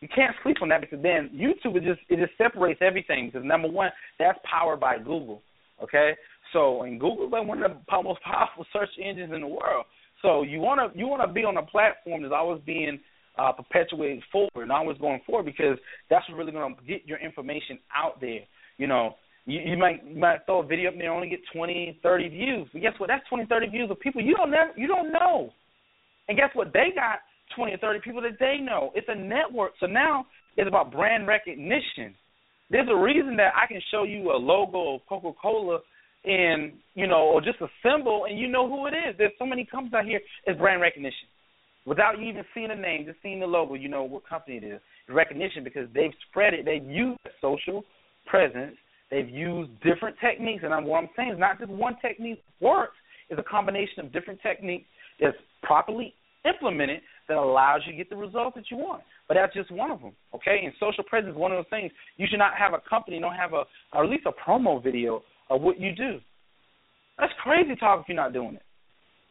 [0.01, 3.47] You can't sleep on that because then YouTube it just it just separates everything because
[3.47, 5.43] number one, that's powered by Google.
[5.83, 6.13] Okay?
[6.53, 9.87] So and Google is like one of the most powerful search engines in the world.
[10.21, 12.99] So you wanna you wanna be on a platform that's always being
[13.39, 15.79] uh, perpetuated forward and always going forward because
[16.11, 18.41] that's what's really gonna get your information out there.
[18.79, 19.17] You know,
[19.47, 22.29] you, you might you might throw a video up there and only get twenty, thirty
[22.29, 22.69] views.
[22.73, 23.09] But guess what?
[23.09, 25.51] That's twenty, thirty views of people you don't never you don't know.
[26.29, 26.73] And guess what?
[26.73, 27.21] They got
[27.57, 28.91] twenty or thirty people that they know.
[28.95, 29.73] It's a network.
[29.81, 30.27] So now
[30.57, 32.15] it's about brand recognition.
[32.71, 35.81] There's a reason that I can show you a logo of Coca Cola
[36.25, 39.15] and you know, or just a symbol and you know who it is.
[39.19, 41.29] There's so many companies out here, it's brand recognition.
[41.85, 44.65] Without you even seeing the name, just seeing the logo, you know what company it
[44.65, 44.81] is.
[45.09, 47.85] Recognition because they've spread it, they've used social
[48.27, 48.77] presence.
[49.13, 52.97] They've used different techniques, and I'm, what I'm saying is not just one technique works.
[53.29, 54.87] It's a combination of different techniques
[55.21, 56.15] that's properly
[56.49, 59.03] implemented that allows you to get the results that you want.
[59.29, 60.63] But that's just one of them, okay?
[60.65, 61.93] And social presence is one of those things.
[62.17, 65.23] You should not have a company don't have a or at least a promo video
[65.51, 66.19] of what you do.
[67.19, 68.63] That's crazy talk if you're not doing it.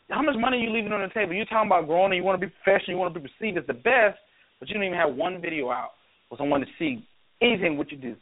[0.09, 1.33] How much money are you leaving on the table?
[1.33, 3.57] You're talking about growing and you want to be professional, you want to be perceived
[3.57, 4.19] as the best,
[4.59, 5.91] but you don't even have one video out
[6.29, 7.05] for someone to see
[7.41, 8.15] anything what you do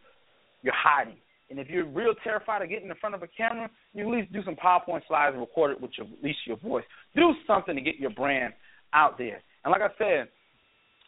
[0.61, 1.15] you're hiding.
[1.49, 4.31] And if you're real terrified of getting in front of a camera, you at least
[4.31, 6.83] do some PowerPoint slides and record it with your, at least your voice.
[7.15, 8.53] Do something to get your brand
[8.93, 9.41] out there.
[9.63, 10.29] And like I said,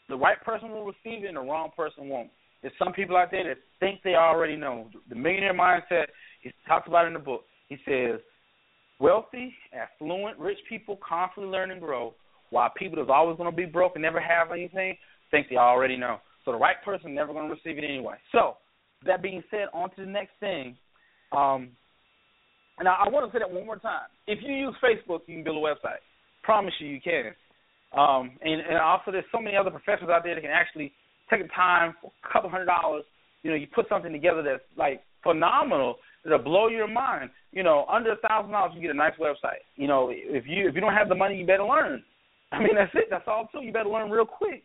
[0.10, 2.30] the right person will receive it and the wrong person won't.
[2.62, 4.88] There's some people out there that think they already know.
[5.10, 6.06] The millionaire mindset,
[6.42, 7.44] he talks about in the book.
[7.70, 8.20] He says,
[9.00, 12.14] wealthy, affluent, rich people constantly learn and grow,
[12.50, 14.96] while people that's always going to be broke and never have anything
[15.32, 16.18] think they already know.
[16.44, 18.16] So the right person never going to receive it anyway.
[18.32, 18.58] So
[19.06, 20.76] that being said, on to the next thing.
[21.32, 21.70] Um,
[22.80, 24.10] and I, I want to say that one more time.
[24.28, 26.02] If you use Facebook, you can build a website.
[26.43, 27.34] Promise you, you can.
[27.97, 30.93] Um, and, and also, there's so many other professionals out there that can actually
[31.30, 33.04] take the time for a couple hundred dollars.
[33.43, 37.30] You know, you put something together that's like phenomenal that'll blow your mind.
[37.52, 39.66] You know, under a thousand dollars, you get a nice website.
[39.76, 42.04] You know, if you if you don't have the money, you better learn.
[42.52, 43.08] I mean, that's it.
[43.10, 43.62] That's all too.
[43.62, 44.64] You better learn real quick.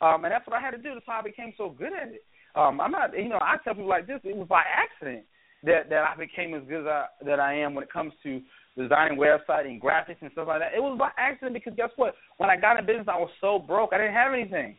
[0.00, 0.94] Um, and that's what I had to do.
[0.94, 2.24] That's why I became so good at it.
[2.54, 4.20] Um, I'm not, you know, I tell people like this.
[4.24, 5.24] It was by accident
[5.64, 8.40] that that I became as good as I that I am when it comes to
[8.76, 10.74] designing websites and graphics and stuff like that.
[10.74, 12.14] It was by accident because guess what?
[12.38, 13.90] When I got in business, I was so broke.
[13.92, 14.76] I didn't have anything.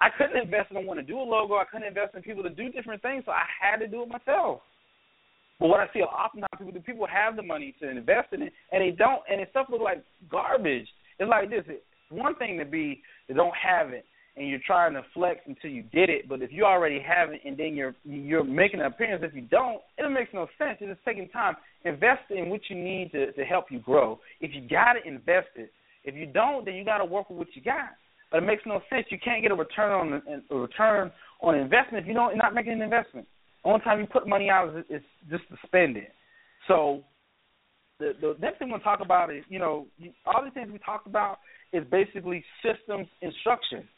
[0.00, 1.54] I couldn't invest in someone to do a logo.
[1.54, 4.08] I couldn't invest in people to do different things, so I had to do it
[4.08, 4.60] myself.
[5.58, 8.52] But what I see oftentimes people do, people have the money to invest in it,
[8.72, 10.86] and they don't, and it stuff looks like garbage.
[11.18, 11.64] It's like this.
[11.66, 14.04] It's one thing to be they don't have it,
[14.36, 16.28] and you're trying to flex until you get it.
[16.28, 19.42] But if you already have it, and then you're you're making an appearance, if you
[19.42, 20.78] don't, it makes no sense.
[20.80, 21.56] It's just taking time.
[21.84, 24.20] Invest in what you need to to help you grow.
[24.40, 25.70] If you got it, invest it.
[26.04, 27.90] If you don't, then you got to work with what you got.
[28.30, 29.06] But it makes no sense.
[29.10, 31.10] You can't get a return on a return
[31.40, 33.26] on investment if you don't you're not making an investment.
[33.64, 36.12] The only time you put money out is, is just to spend it.
[36.68, 37.02] So
[37.98, 39.86] the the next thing gonna talk about is you know
[40.26, 41.38] all these things we talked about
[41.72, 43.88] is basically systems instruction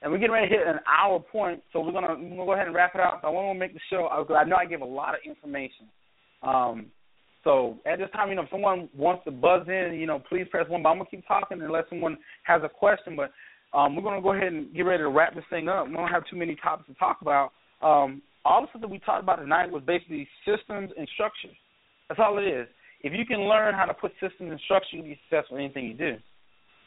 [0.00, 2.52] and we're getting ready to hit an hour point, so we're gonna, we're gonna go
[2.52, 3.20] ahead and wrap it up.
[3.22, 4.06] So I want to make the show.
[4.06, 5.86] I know I give a lot of information.
[6.42, 6.86] Um,
[7.42, 10.46] so at this time, you know, if someone wants to buzz in, you know, please
[10.50, 10.82] press one.
[10.82, 13.16] But I'm gonna keep talking unless someone has a question.
[13.16, 13.32] But
[13.76, 15.88] um, we're gonna go ahead and get ready to wrap this thing up.
[15.88, 17.50] We don't have too many topics to talk about.
[17.82, 21.54] Um, all the stuff that we talked about tonight was basically systems and structure.
[22.08, 22.68] That's all it is.
[23.02, 25.86] If you can learn how to put systems and structure, you'll be successful in anything
[25.86, 26.16] you do.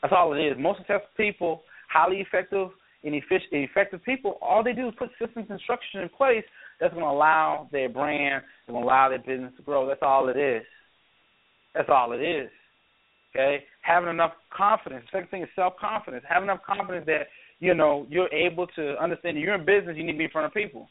[0.02, 0.56] That's all it is.
[0.58, 2.70] Most successful people, highly effective
[3.04, 6.44] and effective people, all they do is put systems and structures in place
[6.80, 9.88] that's going to allow their brand, that's going to allow their business to grow.
[9.88, 10.64] That's all it is.
[11.74, 12.50] That's all it is.
[13.34, 15.06] Okay, having enough confidence.
[15.06, 16.24] The Second thing is self confidence.
[16.28, 17.28] Having enough confidence that
[17.60, 19.96] you know you're able to understand that you're in business.
[19.96, 20.90] You need to be in front of people.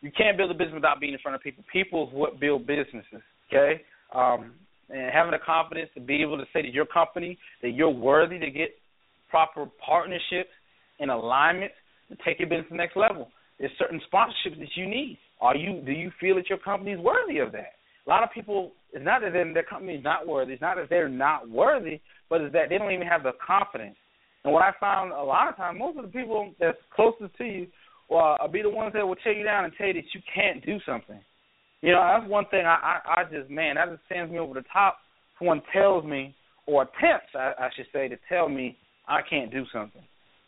[0.00, 1.62] You can't build a business without being in front of people.
[1.70, 3.20] People is what build businesses.
[3.48, 3.82] Okay,
[4.14, 4.52] um,
[4.88, 8.38] and having the confidence to be able to say that your company that you're worthy
[8.38, 8.70] to get
[9.28, 10.50] proper partnerships
[10.98, 11.72] in alignment
[12.10, 13.28] to take your business to the next level.
[13.58, 15.18] There's certain sponsorships that you need.
[15.40, 17.74] Are you do you feel that your company is worthy of that?
[18.06, 20.90] A lot of people it's not that their company is not worthy, it's not that
[20.90, 23.96] they're not worthy, but it's that they don't even have the confidence.
[24.44, 27.44] And what I found a lot of times, most of the people that's closest to
[27.44, 27.66] you
[28.10, 30.20] will uh, be the ones that will tear you down and tell you that you
[30.34, 31.20] can't do something.
[31.80, 34.54] You know, that's one thing I, I, I just man, that just sends me over
[34.54, 34.98] the top.
[35.38, 36.34] Someone tells me
[36.66, 38.76] or attempts, I, I should say, to tell me
[39.08, 40.02] I can't do something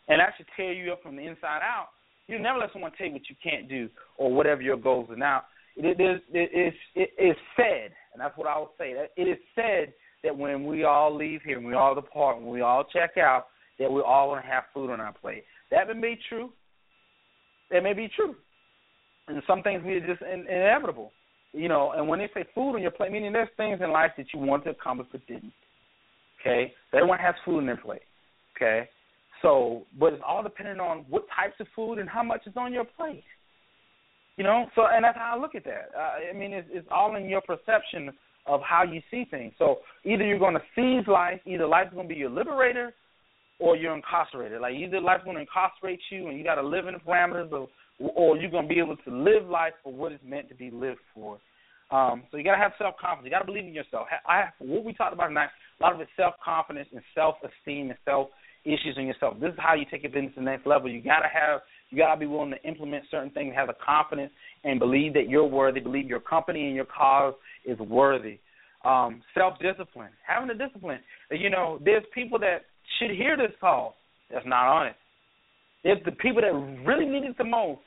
[0.07, 1.89] and that should tear you up from the inside out.
[2.27, 5.15] You never let someone tell you what you can't do or whatever your goals are.
[5.15, 5.43] Now,
[5.75, 8.93] it is it is it is said, and that's what I will say.
[8.93, 9.93] That it is said
[10.23, 13.47] that when we all leave here, when we all depart, when we all check out,
[13.79, 15.43] that we're all to have food on our plate.
[15.71, 16.49] That may be true.
[17.71, 18.35] That may be true.
[19.27, 21.11] And some things are just in, inevitable.
[21.51, 24.11] You know, and when they say food on your plate, meaning there's things in life
[24.17, 25.53] that you want to accomplish but didn't.
[26.41, 26.73] Okay?
[26.93, 28.01] Everyone has food on their plate.
[28.55, 28.89] Okay?
[29.45, 32.73] So, but it's all dependent on what types of food and how much is on
[32.73, 33.23] your plate.
[34.37, 35.91] You know, so and that's how I look at that.
[35.95, 38.09] Uh, I mean, it's, it's all in your perception
[38.47, 39.53] of how you see things.
[39.59, 42.91] So either you're going to seize life, either life is going to be your liberator,
[43.59, 44.61] or you're incarcerated.
[44.61, 47.53] Like either life's going to incarcerate you, and you got to live in the parameters
[47.53, 47.69] of,
[47.99, 50.71] or you're going to be able to live life for what it's meant to be
[50.71, 51.37] lived for.
[51.91, 53.25] Um, so you got to have self confidence.
[53.25, 54.07] You got to believe in yourself.
[54.27, 57.91] I, what we talked about tonight, a lot of it's self confidence and self esteem
[57.91, 58.29] and self
[58.65, 59.39] issues in yourself.
[59.39, 60.89] This is how you take your business to the next level.
[60.89, 64.31] You gotta have you gotta be willing to implement certain things, have the confidence
[64.63, 67.35] and believe that you're worthy, believe your company and your cause
[67.65, 68.39] is worthy.
[68.83, 70.09] Um, self discipline.
[70.27, 70.99] Having the discipline.
[71.31, 72.65] You know, there's people that
[72.99, 73.95] should hear this call
[74.31, 74.95] that's not on it.
[75.83, 76.53] There's the people that
[76.85, 77.81] really need it the most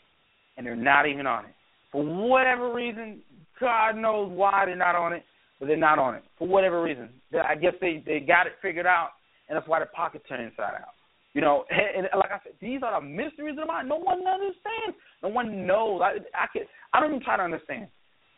[0.57, 1.55] and they're not even on it.
[1.91, 3.21] For whatever reason,
[3.61, 5.23] God knows why they're not on it,
[5.59, 6.23] but they're not on it.
[6.39, 7.09] For whatever reason.
[7.33, 9.11] I guess they, they got it figured out
[9.49, 10.95] and that's why the pockets turn inside out.
[11.35, 13.89] You know, and like I said, these are the mysteries of the mind.
[13.89, 14.97] No one understands.
[15.23, 16.01] No one knows.
[16.03, 17.89] I I can I don't even try to understand.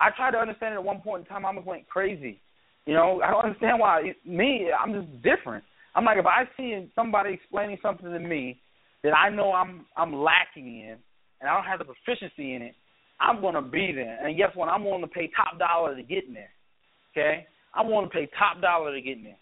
[0.00, 1.44] I tried to understand it at one point in time.
[1.44, 2.40] I almost went crazy.
[2.86, 4.12] You know, I don't understand why.
[4.24, 5.64] Me, I'm just different.
[5.94, 8.61] I'm like if I see somebody explaining something to me
[9.02, 10.96] that I know I'm I'm lacking in,
[11.40, 12.74] and I don't have the proficiency in it,
[13.20, 14.24] I'm gonna be there.
[14.24, 14.68] And guess what?
[14.68, 16.50] I'm willing to pay top dollar to get in there.
[17.12, 19.38] Okay, I'm willing to pay top dollar to get in there.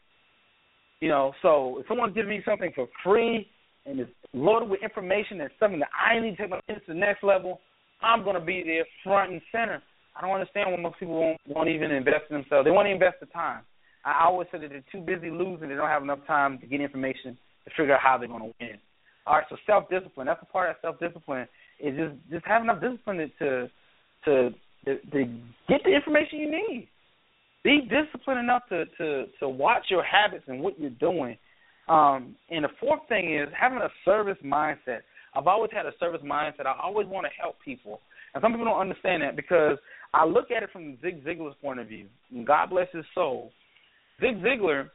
[1.01, 3.49] You know, so if someone's giving me something for free
[3.86, 6.94] and it's loaded with information and something that I need to take my business to
[6.94, 7.61] the next level,
[8.03, 9.82] I'm going to be there front and center.
[10.16, 12.64] I don't understand why most people won't, won't even invest in themselves.
[12.64, 13.62] They won't invest the time.
[14.05, 15.68] I always say that they're too busy losing.
[15.68, 18.55] They don't have enough time to get information to figure out how they're going to
[18.61, 18.78] win.
[19.26, 20.26] All right, so self discipline.
[20.26, 21.46] That's a part of self discipline.
[21.80, 23.68] Is just just have enough discipline to
[24.24, 24.51] to
[24.86, 25.24] to, to
[25.68, 26.88] get the information you need.
[27.68, 31.36] Be disciplined enough to to to watch your habits and what you're doing.
[31.86, 35.00] Um, and the fourth thing is having a service mindset.
[35.34, 36.64] I've always had a service mindset.
[36.64, 38.00] I always want to help people,
[38.32, 39.76] and some people don't understand that because
[40.14, 42.06] I look at it from Zig Ziglar's point of view.
[42.34, 43.52] And God bless his soul.
[44.18, 44.88] Zig Ziglar,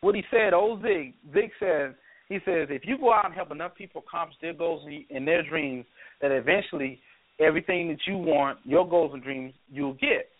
[0.00, 1.92] what he said, old Zig, Zig says,
[2.30, 5.46] he says, if you go out and help enough people accomplish their goals and their
[5.46, 5.84] dreams,
[6.22, 7.00] that eventually
[7.38, 10.30] everything that you want, your goals and dreams, you'll get.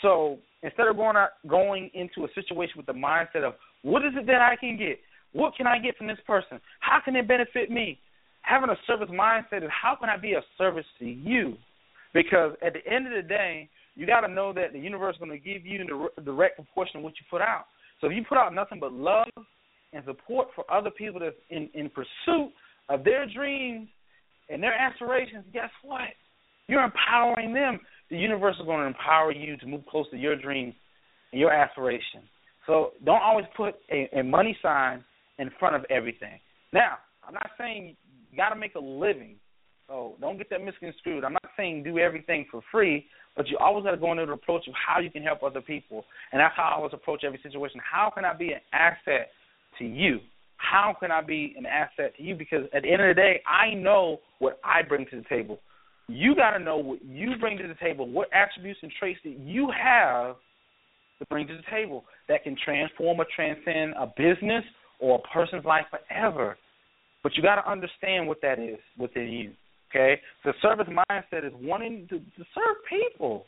[0.00, 4.12] So instead of going out, going into a situation with the mindset of what is
[4.16, 4.98] it that I can get,
[5.32, 7.98] what can I get from this person, how can it benefit me,
[8.42, 11.54] having a service mindset is how can I be a service to you,
[12.12, 15.18] because at the end of the day, you got to know that the universe is
[15.18, 17.64] going to give you the direct proportion of what you put out.
[18.00, 19.28] So if you put out nothing but love
[19.92, 22.52] and support for other people that's in in pursuit
[22.88, 23.88] of their dreams
[24.48, 26.08] and their aspirations, guess what?
[26.68, 27.80] You're empowering them.
[28.12, 30.74] The universe is going to empower you to move close to your dreams
[31.32, 32.28] and your aspirations.
[32.66, 35.02] So don't always put a, a money sign
[35.38, 36.38] in front of everything.
[36.74, 37.96] Now, I'm not saying
[38.30, 39.36] you got to make a living.
[39.88, 41.24] So don't get that misconstrued.
[41.24, 44.32] I'm not saying do everything for free, but you always got to go into the
[44.32, 46.04] approach of how you can help other people.
[46.32, 47.80] And that's how I always approach every situation.
[47.80, 49.30] How can I be an asset
[49.78, 50.18] to you?
[50.58, 52.34] How can I be an asset to you?
[52.34, 55.60] Because at the end of the day, I know what I bring to the table.
[56.08, 59.38] You got to know what you bring to the table, what attributes and traits that
[59.38, 60.36] you have
[61.18, 64.64] to bring to the table that can transform or transcend a business
[64.98, 66.56] or a person's life forever.
[67.22, 69.52] But you got to understand what that is within you.
[69.90, 73.44] Okay, the service mindset is wanting to, to serve people.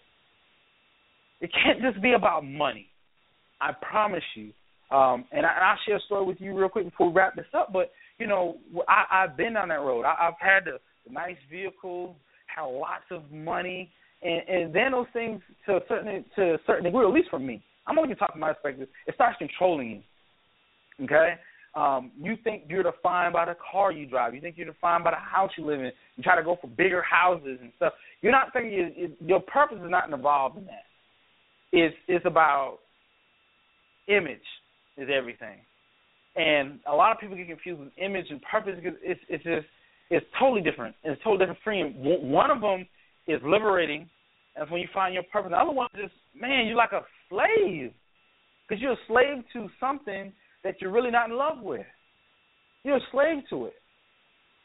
[1.40, 2.86] It can't just be about money.
[3.60, 4.52] I promise you.
[4.94, 7.34] Um, and, I, and I'll share a story with you real quick before we wrap
[7.34, 7.72] this up.
[7.72, 10.04] But you know, I, I've been on that road.
[10.04, 12.14] I, I've had the, the nice vehicles,
[12.54, 13.90] had lots of money,
[14.22, 17.38] and, and then those things to a certain to a certain degree, at least for
[17.38, 18.88] me, I'm only talking my perspective.
[19.06, 21.04] It starts controlling you.
[21.04, 21.34] Okay,
[21.74, 24.34] um, you think you're defined by the car you drive.
[24.34, 25.90] You think you're defined by the house you live in.
[26.16, 27.94] You try to go for bigger houses and stuff.
[28.22, 30.84] You're not thinking you, it, your purpose is not involved in that.
[31.72, 32.78] It's it's about
[34.06, 34.38] image
[34.96, 35.58] is everything,
[36.36, 39.66] and a lot of people get confused with image and purpose because it's it's just
[40.10, 40.94] it's totally different.
[41.04, 41.94] It's totally different freedom.
[41.96, 42.86] One of them
[43.26, 44.08] is liberating.
[44.56, 45.50] That's when you find your purpose.
[45.50, 47.92] The other one is just man, you're like a slave
[48.68, 50.32] because you're a slave to something
[50.62, 51.86] that you're really not in love with.
[52.82, 53.74] You're a slave to it.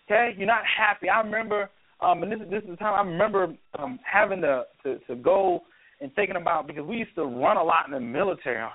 [0.05, 1.07] Okay, you're not happy.
[1.09, 1.69] I remember,
[2.01, 5.15] um, and this is this is the time I remember um, having to, to to
[5.15, 5.61] go
[6.01, 8.67] and thinking about because we used to run a lot in the military,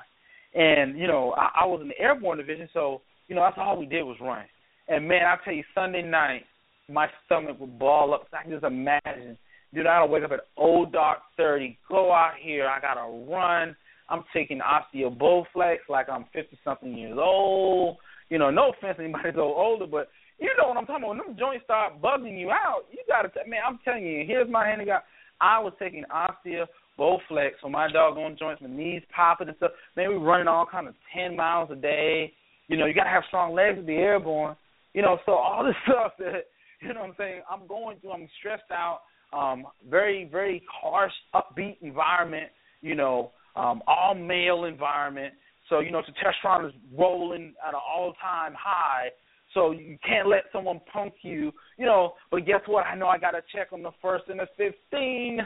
[0.55, 3.79] and you know I, I was in the airborne division, so you know that's all
[3.79, 4.45] we did was run.
[4.89, 6.43] And man, I tell you, Sunday night
[6.91, 8.27] my stomach would ball up.
[8.33, 9.39] I can just imagine,
[9.73, 9.87] dude.
[9.87, 12.67] I gotta wake up at old dark thirty, go out here.
[12.67, 13.77] I gotta run.
[14.09, 17.99] I'm taking osteo Bi-Flex like I'm fifty something years old.
[18.29, 20.09] You know, no offense to anybody so older, but
[20.39, 21.17] you know what I'm talking about.
[21.17, 24.51] When them joints start bugging you out, you gotta t- man, I'm telling you, here's
[24.51, 25.05] my handicap.
[25.41, 26.67] I was taking osteo
[26.99, 29.73] Bi-Flex for my doggone joints, my knees popping and stuff.
[29.97, 32.33] Man, we running all kind of ten miles a day.
[32.69, 34.57] You know, you gotta have strong legs to be airborne.
[34.93, 36.45] You know, so all this stuff that
[36.85, 39.01] you know what I'm saying, I'm going through, I'm stressed out,
[39.33, 42.51] um, very, very harsh, upbeat environment,
[42.83, 45.35] you know, um, all male environment.
[45.69, 49.09] So you know, testosterone is rolling at an all-time high.
[49.55, 52.15] So you can't let someone punk you, you know.
[52.31, 52.87] But guess what?
[52.87, 55.41] I know I got to check on the first and the fifteen.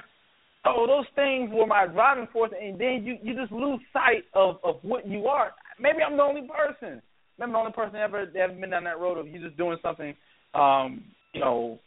[0.64, 4.56] Oh, those things were my driving force, and then you you just lose sight of
[4.64, 5.52] of what you are.
[5.78, 7.02] Maybe I'm the only person.
[7.38, 9.78] Maybe I'm the only person ever ever been down that road of you just doing
[9.82, 10.14] something,
[10.54, 11.78] um, you know,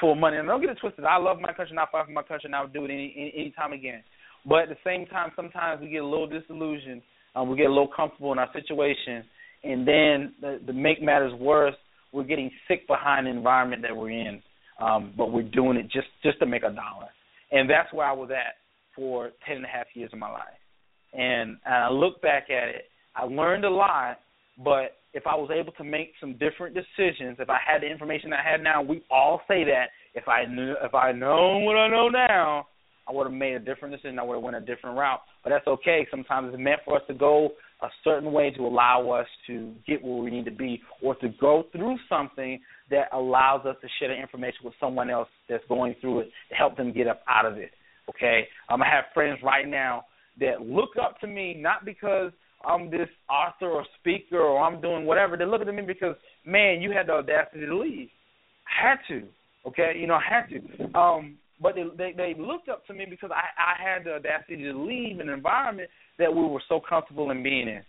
[0.00, 0.36] for money.
[0.36, 1.04] And don't get it twisted.
[1.04, 3.14] I love my country, I fight for my country, and I would do it any
[3.16, 4.02] any, any time again.
[4.46, 7.02] But at the same time, sometimes we get a little disillusioned.
[7.34, 9.24] Um, we get a little comfortable in our situation,
[9.62, 11.76] and then the, to make matters worse,
[12.12, 14.42] we're getting sick behind the environment that we're in.
[14.80, 17.08] Um, but we're doing it just just to make a dollar,
[17.52, 18.54] and that's where I was at
[18.96, 20.42] for ten and a half years of my life.
[21.12, 24.18] And, and I look back at it, I learned a lot.
[24.62, 28.32] But if I was able to make some different decisions, if I had the information
[28.32, 29.86] I had now, we all say that.
[30.14, 32.66] If I knew, if I know what I know now,
[33.08, 34.18] I would have made a different decision.
[34.18, 35.20] I would have went a different route.
[35.42, 36.06] But that's okay.
[36.10, 37.50] Sometimes it's meant for us to go
[37.82, 41.28] a certain way to allow us to get where we need to be, or to
[41.40, 45.94] go through something that allows us to share the information with someone else that's going
[46.00, 47.70] through it to help them get up out of it.
[48.08, 50.04] Okay, um, I have friends right now
[50.40, 52.32] that look up to me not because
[52.64, 55.36] I'm this author or speaker or I'm doing whatever.
[55.36, 58.08] They look at me because man, you had the audacity to leave.
[58.66, 59.26] I had to.
[59.66, 60.98] Okay, you know I had to.
[60.98, 64.56] Um, but they, they they looked up to me because I I had the audacity
[64.56, 65.88] to leave an environment
[66.18, 67.82] that we were so comfortable in being in.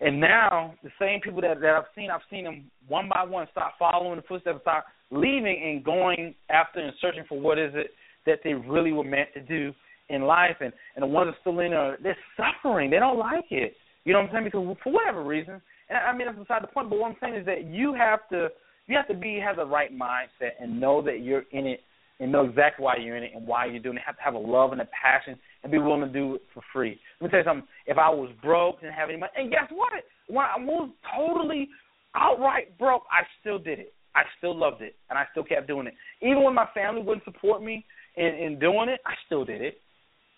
[0.00, 3.46] And now the same people that that I've seen, I've seen them one by one
[3.52, 7.90] start following the footsteps, start leaving and going after and searching for what is it
[8.26, 9.72] that they really were meant to do
[10.10, 10.56] in life.
[10.60, 12.90] And and the ones that are still in there, they're suffering.
[12.90, 13.74] They don't like it.
[14.04, 14.44] You know what I'm saying?
[14.44, 16.90] Because for whatever reason, and I mean that's beside the point.
[16.90, 18.48] But what I'm saying is that you have to
[18.86, 21.80] you have to be have the right mindset and know that you're in it
[22.18, 24.02] and know exactly why you're in it and why you're doing it.
[24.04, 26.62] Have to have a love and a passion and be willing to do it for
[26.72, 26.98] free.
[27.20, 27.68] Let me tell you something.
[27.86, 29.92] If I was broke, didn't have any money, and guess what?
[30.28, 31.68] When I was totally
[32.14, 33.92] outright broke, I still did it.
[34.14, 35.94] I still loved it, and I still kept doing it.
[36.20, 37.84] Even when my family wouldn't support me
[38.16, 39.78] in, in doing it, I still did it.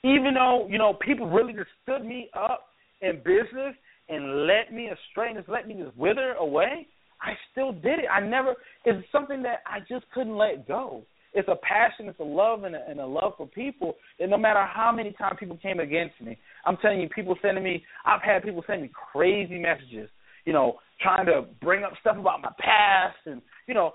[0.05, 2.69] Even though you know people really just stood me up
[3.01, 3.75] in business
[4.09, 6.87] and let me astray and just let me just wither away,
[7.21, 8.07] I still did it.
[8.13, 8.55] I never.
[8.85, 12.75] It's something that I just couldn't let go it's a passion, it's a love, and
[12.75, 13.95] a, and a love for people.
[14.21, 16.37] And no matter how many times people came against me,
[16.67, 17.85] I'm telling you, people sending me.
[18.05, 20.11] I've had people send me crazy messages.
[20.45, 23.95] You know, trying to bring up stuff about my past, and you know,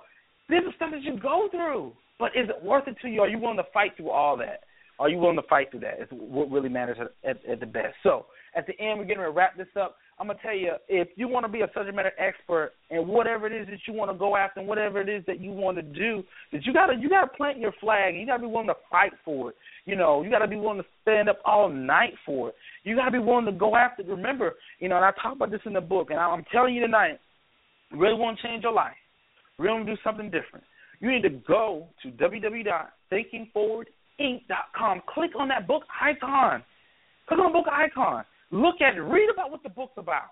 [0.49, 1.93] this is stuff that you go through.
[2.19, 3.21] But is it worth it to you?
[3.21, 4.61] Are you willing to fight through all that?
[4.99, 5.99] Are you willing to fight through that?
[5.99, 7.95] It's what really matters at, at, at the best.
[8.03, 8.25] So
[8.55, 9.97] at the end, we're getting to wrap this up.
[10.19, 13.45] I'm gonna tell you, if you want to be a subject matter expert and whatever
[13.45, 15.77] it is that you want to go after and whatever it is that you want
[15.77, 18.15] to do, that you gotta you gotta plant your flag.
[18.15, 19.55] You gotta be willing to fight for it.
[19.85, 22.55] You know, you gotta be willing to stand up all night for it.
[22.83, 24.01] You gotta be willing to go after.
[24.01, 24.07] it.
[24.07, 26.81] Remember, you know, and I talk about this in the book, and I'm telling you
[26.81, 27.19] tonight,
[27.91, 28.97] really want to change your life,
[29.59, 30.65] really want to do something different.
[30.99, 32.09] You need to go to
[34.19, 35.01] www.thinkingforwardinc.com.
[35.13, 36.63] Click on that book icon.
[37.27, 39.01] Click on book icon Look at it.
[39.01, 40.31] Read about what the book's about.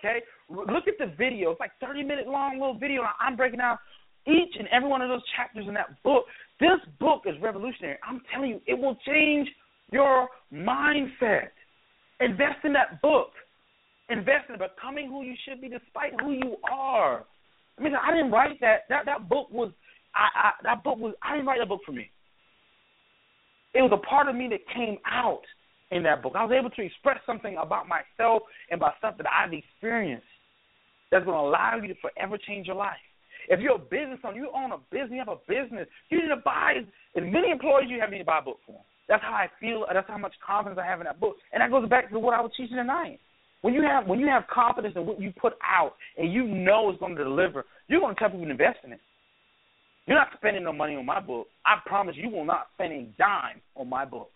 [0.00, 0.20] Okay?
[0.50, 1.52] Look at the video.
[1.52, 3.02] It's like 30 minute long little video.
[3.20, 3.78] I'm breaking down
[4.26, 6.24] each and every one of those chapters in that book.
[6.58, 7.98] This book is revolutionary.
[8.06, 9.48] I'm telling you, it will change
[9.92, 11.50] your mindset.
[12.20, 13.30] Invest in that book.
[14.08, 17.24] Invest in becoming who you should be despite who you are.
[17.78, 18.82] I mean, I didn't write that.
[18.88, 19.70] That that book was
[20.14, 22.10] I, I that book was I didn't write that book for me.
[23.74, 25.42] It was a part of me that came out
[25.90, 26.34] in that book.
[26.36, 30.26] I was able to express something about myself and about stuff that I've experienced
[31.10, 33.02] that's going to allow you to forever change your life.
[33.48, 36.28] If you're a business owner, you own a business, you have a business, you need
[36.28, 36.82] to buy
[37.16, 38.80] as many employees you have need to buy a book for.
[39.08, 39.84] That's how I feel.
[39.92, 42.34] That's how much confidence I have in that book, and that goes back to what
[42.34, 43.20] I was teaching tonight.
[43.60, 46.90] When you have when you have confidence in what you put out and you know
[46.90, 49.00] it's going to deliver, you're going to tell people to invest in it.
[50.06, 51.46] You're not spending no money on my book.
[51.64, 54.30] I promise you will not spend a dime on my book.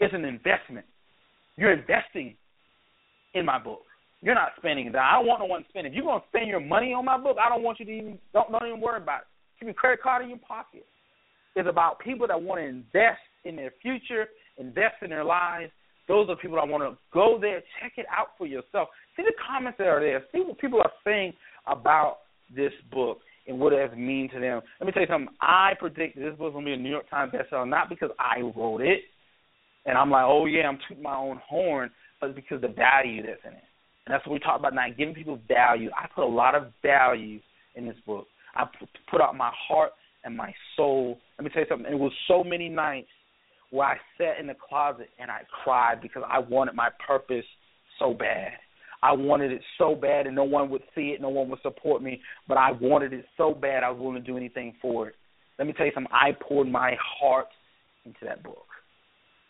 [0.00, 0.86] It's an investment.
[1.56, 2.34] You're investing
[3.34, 3.82] in my book.
[4.20, 4.98] You're not spending that.
[5.02, 5.92] I don't want no one spending.
[5.92, 8.18] If you're gonna spend your money on my book, I don't want you to even
[8.32, 9.26] don't don't even worry about it.
[9.58, 10.86] Keep your credit card in your pocket.
[11.54, 14.26] It's about people that want to invest in their future,
[14.58, 15.70] invest in their lives.
[16.08, 18.88] Those are people that want to go there, check it out for yourself.
[19.16, 20.24] See the comments that are there.
[20.32, 21.32] See what people are saying
[21.66, 22.18] about
[22.54, 24.60] this book and what it has mean to them.
[24.80, 25.34] Let me tell you something.
[25.40, 28.40] I predict this book is gonna be a New York Times bestseller, not because I
[28.40, 29.00] wrote it,
[29.86, 31.90] and I'm like, oh yeah, I'm tooting my own horn,
[32.20, 33.64] but because the value that's in it.
[34.06, 35.90] And that's what we talk about now, giving people value.
[35.96, 37.40] I put a lot of value
[37.74, 38.26] in this book.
[38.54, 38.64] I
[39.10, 39.92] put out my heart
[40.24, 41.18] and my soul.
[41.38, 41.90] Let me tell you something.
[41.90, 43.08] It was so many nights
[43.70, 47.44] where I sat in the closet and I cried because I wanted my purpose
[47.98, 48.52] so bad.
[49.02, 52.02] I wanted it so bad, and no one would see it, no one would support
[52.02, 55.14] me, but I wanted it so bad I was willing to do anything for it.
[55.58, 56.12] Let me tell you something.
[56.12, 57.48] I poured my heart
[58.04, 58.66] into that book.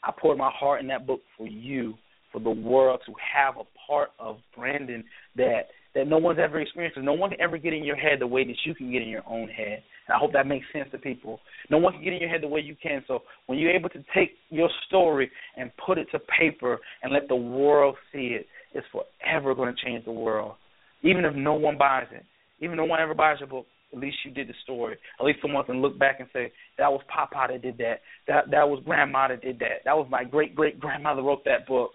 [0.03, 1.95] I poured my heart in that book for you,
[2.33, 5.05] for the world to have a part of Brandon
[5.37, 6.99] that that no one's ever experienced.
[7.03, 9.09] No one can ever get in your head the way that you can get in
[9.09, 9.83] your own head.
[10.09, 11.41] And I hope that makes sense to people.
[11.71, 13.05] No one can get in your head the way you can.
[13.07, 17.29] So when you're able to take your story and put it to paper and let
[17.29, 20.55] the world see it, it's forever going to change the world.
[21.03, 22.25] Even if no one buys it,
[22.61, 24.97] even if no one ever buys your book, at least you did the story.
[25.21, 28.01] At least someone can look back and say, that was Papa that did that.
[28.27, 29.85] That that was Grandma that did that.
[29.85, 31.91] That was my great great grandmother wrote that book.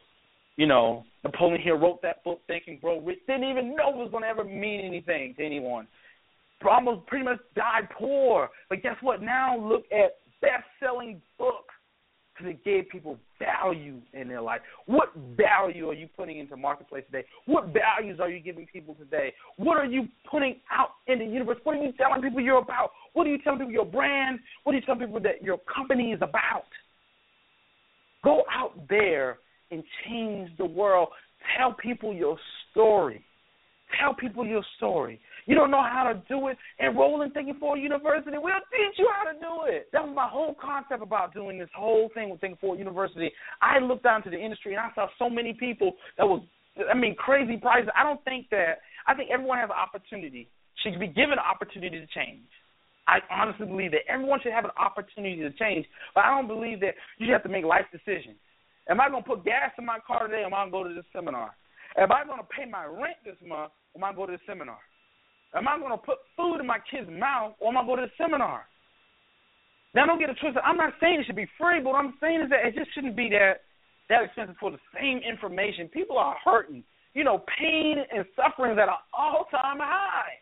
[0.58, 3.20] You know, Napoleon Hill wrote that book, Think and Grow Rich.
[3.28, 5.88] Didn't even know it was going to ever mean anything to anyone.
[6.68, 8.50] Almost pretty much died poor.
[8.70, 9.22] But guess what?
[9.22, 11.66] Now look at best-selling book.
[12.38, 14.62] Because it gave people value in their life.
[14.86, 17.26] What value are you putting into marketplace today?
[17.46, 19.34] What values are you giving people today?
[19.58, 21.58] What are you putting out in the universe?
[21.64, 22.92] What are you telling people you're about?
[23.14, 24.40] What are you telling people your brand?
[24.64, 26.66] What are you telling people that your company is about?
[28.24, 29.40] Go out there
[29.72, 31.10] and change the world.
[31.58, 32.38] Tell people your
[32.72, 33.24] story.
[34.00, 35.20] Tell people your story.
[35.48, 38.36] You don't know how to do it, enroll in Thinking Forward University.
[38.36, 39.88] We'll teach you how to do it.
[39.94, 43.32] That was my whole concept about doing this whole thing with Thinking Forward University.
[43.62, 46.44] I looked out into the industry and I saw so many people that was,
[46.92, 47.90] I mean, crazy prices.
[47.96, 50.50] I don't think that, I think everyone has an opportunity,
[50.84, 52.44] should be given an opportunity to change.
[53.08, 56.82] I honestly believe that everyone should have an opportunity to change, but I don't believe
[56.82, 58.36] that you have to make life decisions.
[58.90, 60.78] Am I going to put gas in my car today or am I going to
[60.78, 61.56] go to this seminar?
[61.98, 64.26] Am I going to pay my rent this month or am I going to go
[64.28, 64.80] to this seminar?
[65.56, 68.08] Am I going to put food in my kid's mouth or am I going to
[68.08, 68.66] the seminar?
[69.96, 70.62] Now, don't get it twisted.
[70.64, 72.94] I'm not saying it should be free, but what I'm saying is that it just
[72.94, 73.64] shouldn't be that
[74.10, 75.88] that expensive for the same information.
[75.90, 76.84] People are hurting.
[77.14, 80.40] You know, pain and suffering is at an all-time high.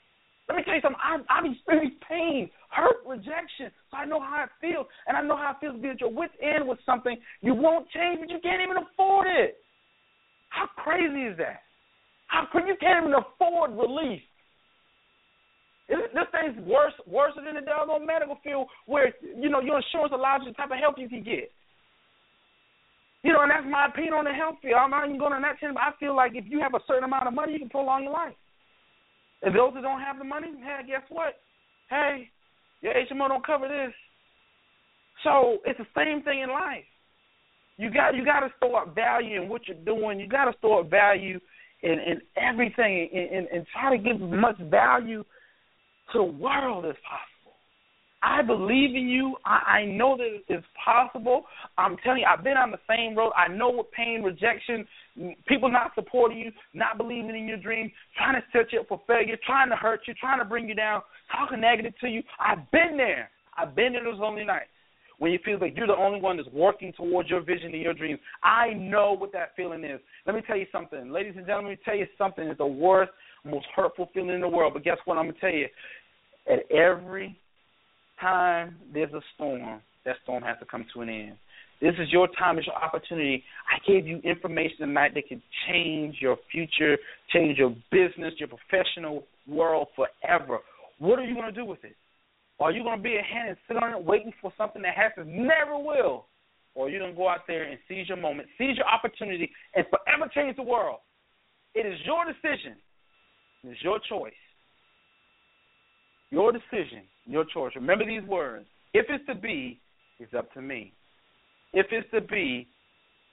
[0.48, 1.02] Let me tell you something.
[1.02, 5.38] I, I've experienced pain, hurt, rejection, so I know how it feels, and I know
[5.38, 8.30] how it feels to be at your wit's end with something you won't change, but
[8.30, 9.58] you can't even afford it.
[10.50, 11.62] How crazy is that?
[12.28, 14.22] How you can't even afford relief?
[15.88, 20.42] This thing's worse worse than the doggone medical field where, you know, your insurance allows
[20.44, 21.52] you the type of help you can get.
[23.22, 24.78] You know, and that's my opinion on the health field.
[24.78, 27.06] I'm not even going on that but I feel like if you have a certain
[27.06, 28.38] amount of money, you can prolong your life.
[29.42, 31.34] If those that don't have the money, hey, guess what?
[31.90, 32.30] Hey,
[32.82, 33.94] your HMO don't cover this.
[35.24, 36.86] So it's the same thing in life.
[37.78, 40.20] You got you got to store up value in what you're doing.
[40.20, 41.40] You got to store up value
[41.84, 45.24] in in everything, and, and, and try to give as much value
[46.12, 47.36] to the world as possible.
[48.26, 49.36] I believe in you.
[49.46, 51.44] I, I know that it's possible.
[51.78, 53.32] I'm telling you, I've been on the same road.
[53.36, 54.88] I know what pain, rejection,
[55.48, 59.02] people not supporting you, not believing in your dreams, trying to set you up for
[59.06, 61.02] failure, trying to hurt you, trying to bring you down,
[61.32, 62.24] talking negative to you.
[62.40, 63.30] I've been there.
[63.58, 64.70] I've been there those lonely nights
[65.20, 67.94] when you feel like you're the only one that's working towards your vision and your
[67.94, 68.20] dreams.
[68.44, 70.00] I know what that feeling is.
[70.26, 71.10] Let me tell you something.
[71.10, 72.46] Ladies and gentlemen, let me tell you something.
[72.46, 73.12] It's the worst
[73.46, 74.74] most hurtful feeling in the world.
[74.74, 75.18] But guess what?
[75.18, 75.68] I'm gonna tell you.
[76.52, 77.40] At every
[78.22, 81.38] time there's a storm, that storm has to come to an end.
[81.82, 82.58] This is your time.
[82.58, 83.44] It's your opportunity.
[83.68, 86.98] I gave you information tonight that can change your future,
[87.34, 90.60] change your business, your professional world forever.
[91.00, 91.96] What are you going to do with it?
[92.60, 94.96] Are you going to be a hand and sit on it waiting for something that
[94.96, 95.28] happens?
[95.30, 96.26] Never will.
[96.76, 99.52] Or are you going to go out there and seize your moment, seize your opportunity,
[99.76, 101.00] and forever change the world?
[101.74, 102.76] It is your decision.
[103.68, 104.34] It's your choice.
[106.32, 107.72] Your decision, your choice.
[107.76, 108.66] Remember these words.
[108.94, 109.80] If it's to be,
[110.20, 110.94] it's up to me.
[111.74, 112.68] If it's to be,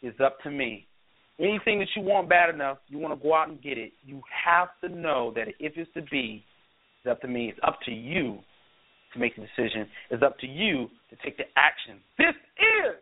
[0.02, 0.86] it's up to me.
[1.38, 3.92] Anything that you want bad enough, you want to go out and get it.
[4.04, 6.44] You have to know that if it's to be,
[6.98, 7.48] it's up to me.
[7.48, 8.38] It's up to you
[9.12, 9.86] to make the decision.
[10.10, 11.98] It's up to you to take the action.
[12.18, 12.96] This is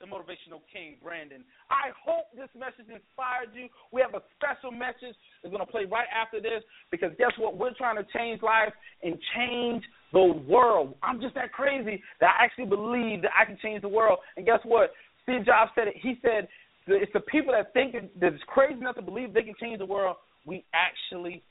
[0.00, 1.44] the motivational king, Brandon.
[1.70, 3.68] I hope this message inspired you.
[3.92, 7.56] We have a special message that's going to play right after this because guess what?
[7.56, 8.72] We're trying to change lives
[9.02, 9.82] and change
[10.12, 10.94] the world.
[11.02, 14.18] I'm just that crazy that I actually believe that I can change the world.
[14.36, 14.92] And guess what?
[15.22, 15.94] Steve Jobs said it.
[16.00, 16.48] He said
[16.86, 19.86] it's the people that think that it's crazy enough to believe they can change the
[19.86, 20.16] world.
[20.44, 21.42] We actually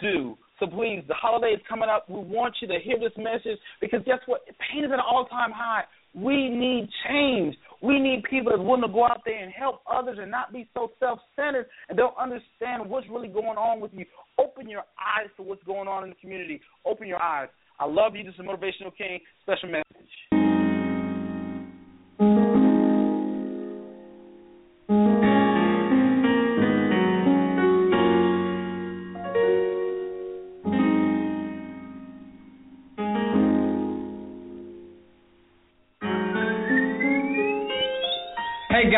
[0.00, 0.36] do.
[0.60, 2.08] So please, the holiday is coming up.
[2.08, 4.42] We want you to hear this message because guess what?
[4.58, 5.84] Pain is at an all-time high.
[6.14, 7.56] We need change.
[7.80, 10.68] We need people that's willing to go out there and help others and not be
[10.74, 14.04] so self centered and don't understand what's really going on with you.
[14.38, 16.60] Open your eyes to what's going on in the community.
[16.84, 17.48] Open your eyes.
[17.78, 18.24] I love you.
[18.24, 19.20] This is Motivational King.
[19.44, 20.47] Special message.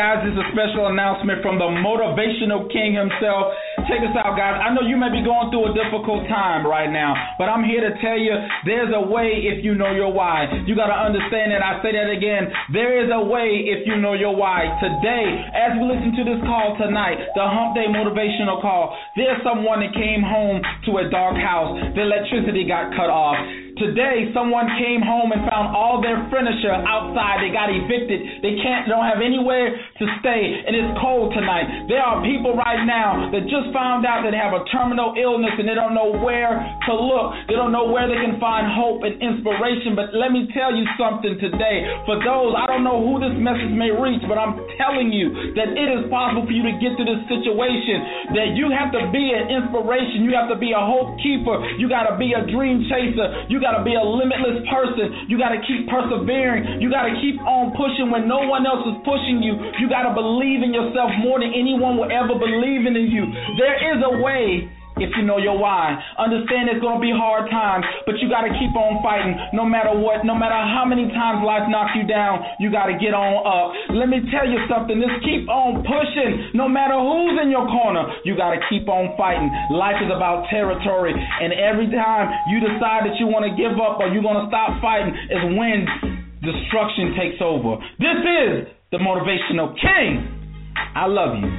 [0.01, 3.53] Guys, is a special announcement from the motivational king himself.
[3.85, 4.57] Check us out, guys.
[4.57, 7.85] I know you may be going through a difficult time right now, but I'm here
[7.85, 8.33] to tell you
[8.65, 10.49] there's a way if you know your why.
[10.65, 11.61] You got to understand that.
[11.61, 12.49] I say that again.
[12.73, 14.73] There is a way if you know your why.
[14.81, 19.85] Today, as we listen to this call tonight, the Hump Day motivational call, there's someone
[19.85, 21.77] that came home to a dark house.
[21.93, 23.37] The electricity got cut off
[23.79, 27.39] Today, someone came home and found all their furniture outside.
[27.39, 28.43] They got evicted.
[28.43, 31.87] They can't, don't have anywhere to stay, and it's cold tonight.
[31.87, 35.55] There are people right now that just found out that they have a terminal illness
[35.55, 37.37] and they don't know where to look.
[37.47, 39.95] They don't know where they can find hope and inspiration.
[39.95, 41.87] But let me tell you something today.
[42.03, 45.71] For those, I don't know who this message may reach, but I'm telling you that
[45.71, 48.35] it is possible for you to get through this situation.
[48.35, 50.27] That you have to be an inspiration.
[50.27, 51.55] You have to be a hope keeper.
[51.79, 53.47] You got to be a dream chaser.
[53.47, 55.29] You got to be a limitless person.
[55.29, 56.81] You got to keep persevering.
[56.81, 59.55] You got to keep on pushing when no one else is pushing you.
[59.77, 63.23] You got to believe in yourself more than anyone will ever believe in you.
[63.61, 64.67] There is a way
[65.01, 65.97] if you know your why.
[66.17, 69.65] Understand it's going to be hard times, but you got to keep on fighting no
[69.65, 73.17] matter what, no matter how many times life knocks you down, you got to get
[73.17, 73.73] on up.
[73.97, 78.05] Let me tell you something, just keep on pushing no matter who's in your corner.
[78.23, 79.49] You got to keep on fighting.
[79.73, 83.97] Life is about territory, and every time you decide that you want to give up
[83.99, 85.85] or you're going to stop fighting is when
[86.41, 87.77] destruction takes over.
[87.97, 90.27] This is the Motivational King.
[90.95, 91.49] I love you.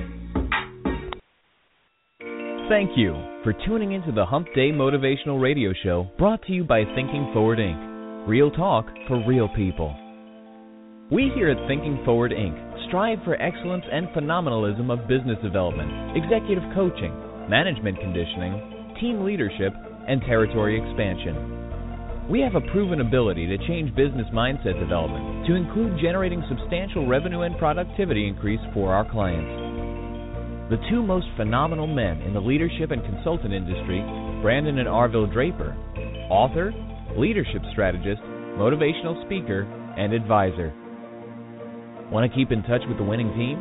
[2.69, 6.85] Thank you for tuning into the Hump Day Motivational Radio Show brought to you by
[6.95, 8.29] Thinking Forward Inc.
[8.29, 9.91] Real talk for real people.
[11.11, 12.55] We here at Thinking Forward Inc.
[12.87, 17.11] strive for excellence and phenomenalism of business development, executive coaching,
[17.51, 19.75] management conditioning, team leadership,
[20.07, 22.31] and territory expansion.
[22.31, 27.41] We have a proven ability to change business mindset development to include generating substantial revenue
[27.41, 29.72] and productivity increase for our clients.
[30.73, 34.01] The two most phenomenal men in the leadership and consultant industry,
[34.41, 35.77] Brandon and Arville Draper,
[36.31, 36.73] author,
[37.15, 38.23] leadership strategist,
[38.57, 39.65] motivational speaker,
[39.99, 40.73] and advisor.
[42.11, 43.59] Want to keep in touch with the winning team?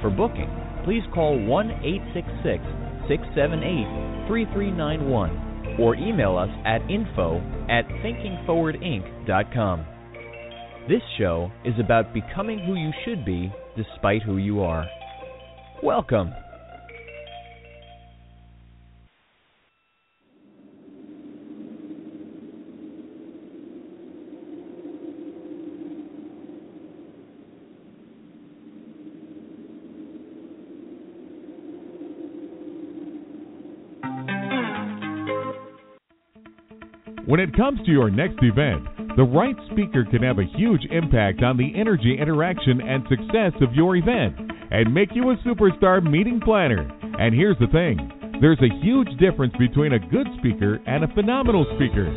[0.04, 0.50] For booking,
[0.84, 2.79] please call 1 866
[3.10, 7.38] 678 3391 or email us at info
[7.68, 9.84] at thinkingforwardinc.com.
[10.88, 14.86] This show is about becoming who you should be despite who you are.
[15.82, 16.32] Welcome.
[37.30, 41.46] When it comes to your next event, the right speaker can have a huge impact
[41.46, 44.34] on the energy, interaction, and success of your event
[44.74, 46.90] and make you a superstar meeting planner.
[47.22, 48.02] And here's the thing
[48.42, 52.10] there's a huge difference between a good speaker and a phenomenal speaker.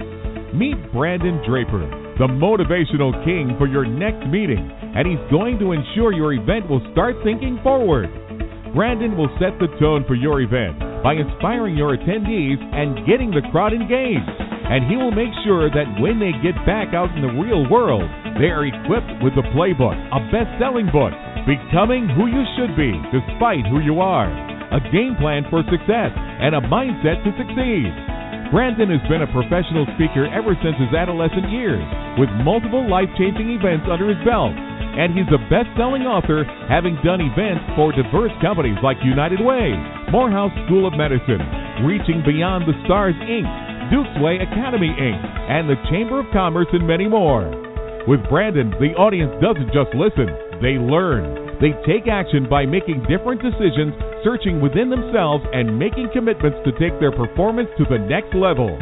[0.49, 1.85] Meet Brandon Draper,
[2.18, 6.81] the motivational king for your next meeting, and he's going to ensure your event will
[6.90, 8.10] start thinking forward.
[8.73, 13.45] Brandon will set the tone for your event by inspiring your attendees and getting the
[13.52, 17.35] crowd engaged and he will make sure that when they get back out in the
[17.35, 18.07] real world,
[18.40, 21.11] they are equipped with the playbook, a best selling book,
[21.44, 24.31] Becoming Who You Should Be Despite Who You Are,
[24.72, 27.91] a game plan for success, and a mindset to succeed.
[28.53, 31.81] Brandon has been a professional speaker ever since his adolescent years,
[32.22, 34.53] with multiple life changing events under his belt.
[34.94, 39.73] And he's a best selling author, having done events for diverse companies like United Way,
[40.14, 41.41] Morehouse School of Medicine,
[41.81, 43.49] Reaching Beyond the Stars Inc.,
[43.93, 45.21] Duke's Way Academy Inc.,
[45.53, 47.45] and the Chamber of Commerce, and many more.
[48.09, 50.33] With Brandon, the audience doesn't just listen,
[50.65, 51.61] they learn.
[51.61, 53.93] They take action by making different decisions,
[54.25, 58.73] searching within themselves, and making commitments to take their performance to the next level.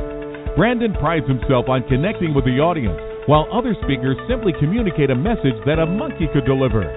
[0.55, 2.95] Brandon prides himself on connecting with the audience,
[3.27, 6.87] while other speakers simply communicate a message that a monkey could deliver.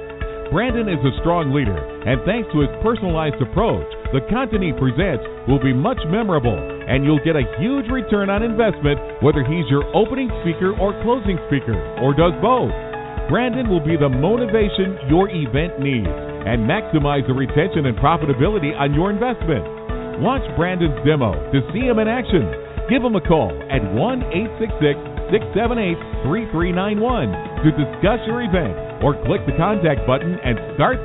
[0.54, 5.26] Brandon is a strong leader, and thanks to his personalized approach, the content he presents
[5.50, 9.85] will be much memorable, and you'll get a huge return on investment whether he's your
[9.97, 12.73] opening speaker or closing speaker, or does both.
[13.28, 16.12] Brandon will be the motivation your event needs
[16.44, 19.65] and maximize the retention and profitability on your investment.
[20.20, 22.44] Watch Brandon's demo to see him in action.
[22.93, 23.97] Give him a call at 1
[24.61, 25.97] 866 678
[26.28, 31.01] 3391 to discuss your event or click the contact button and start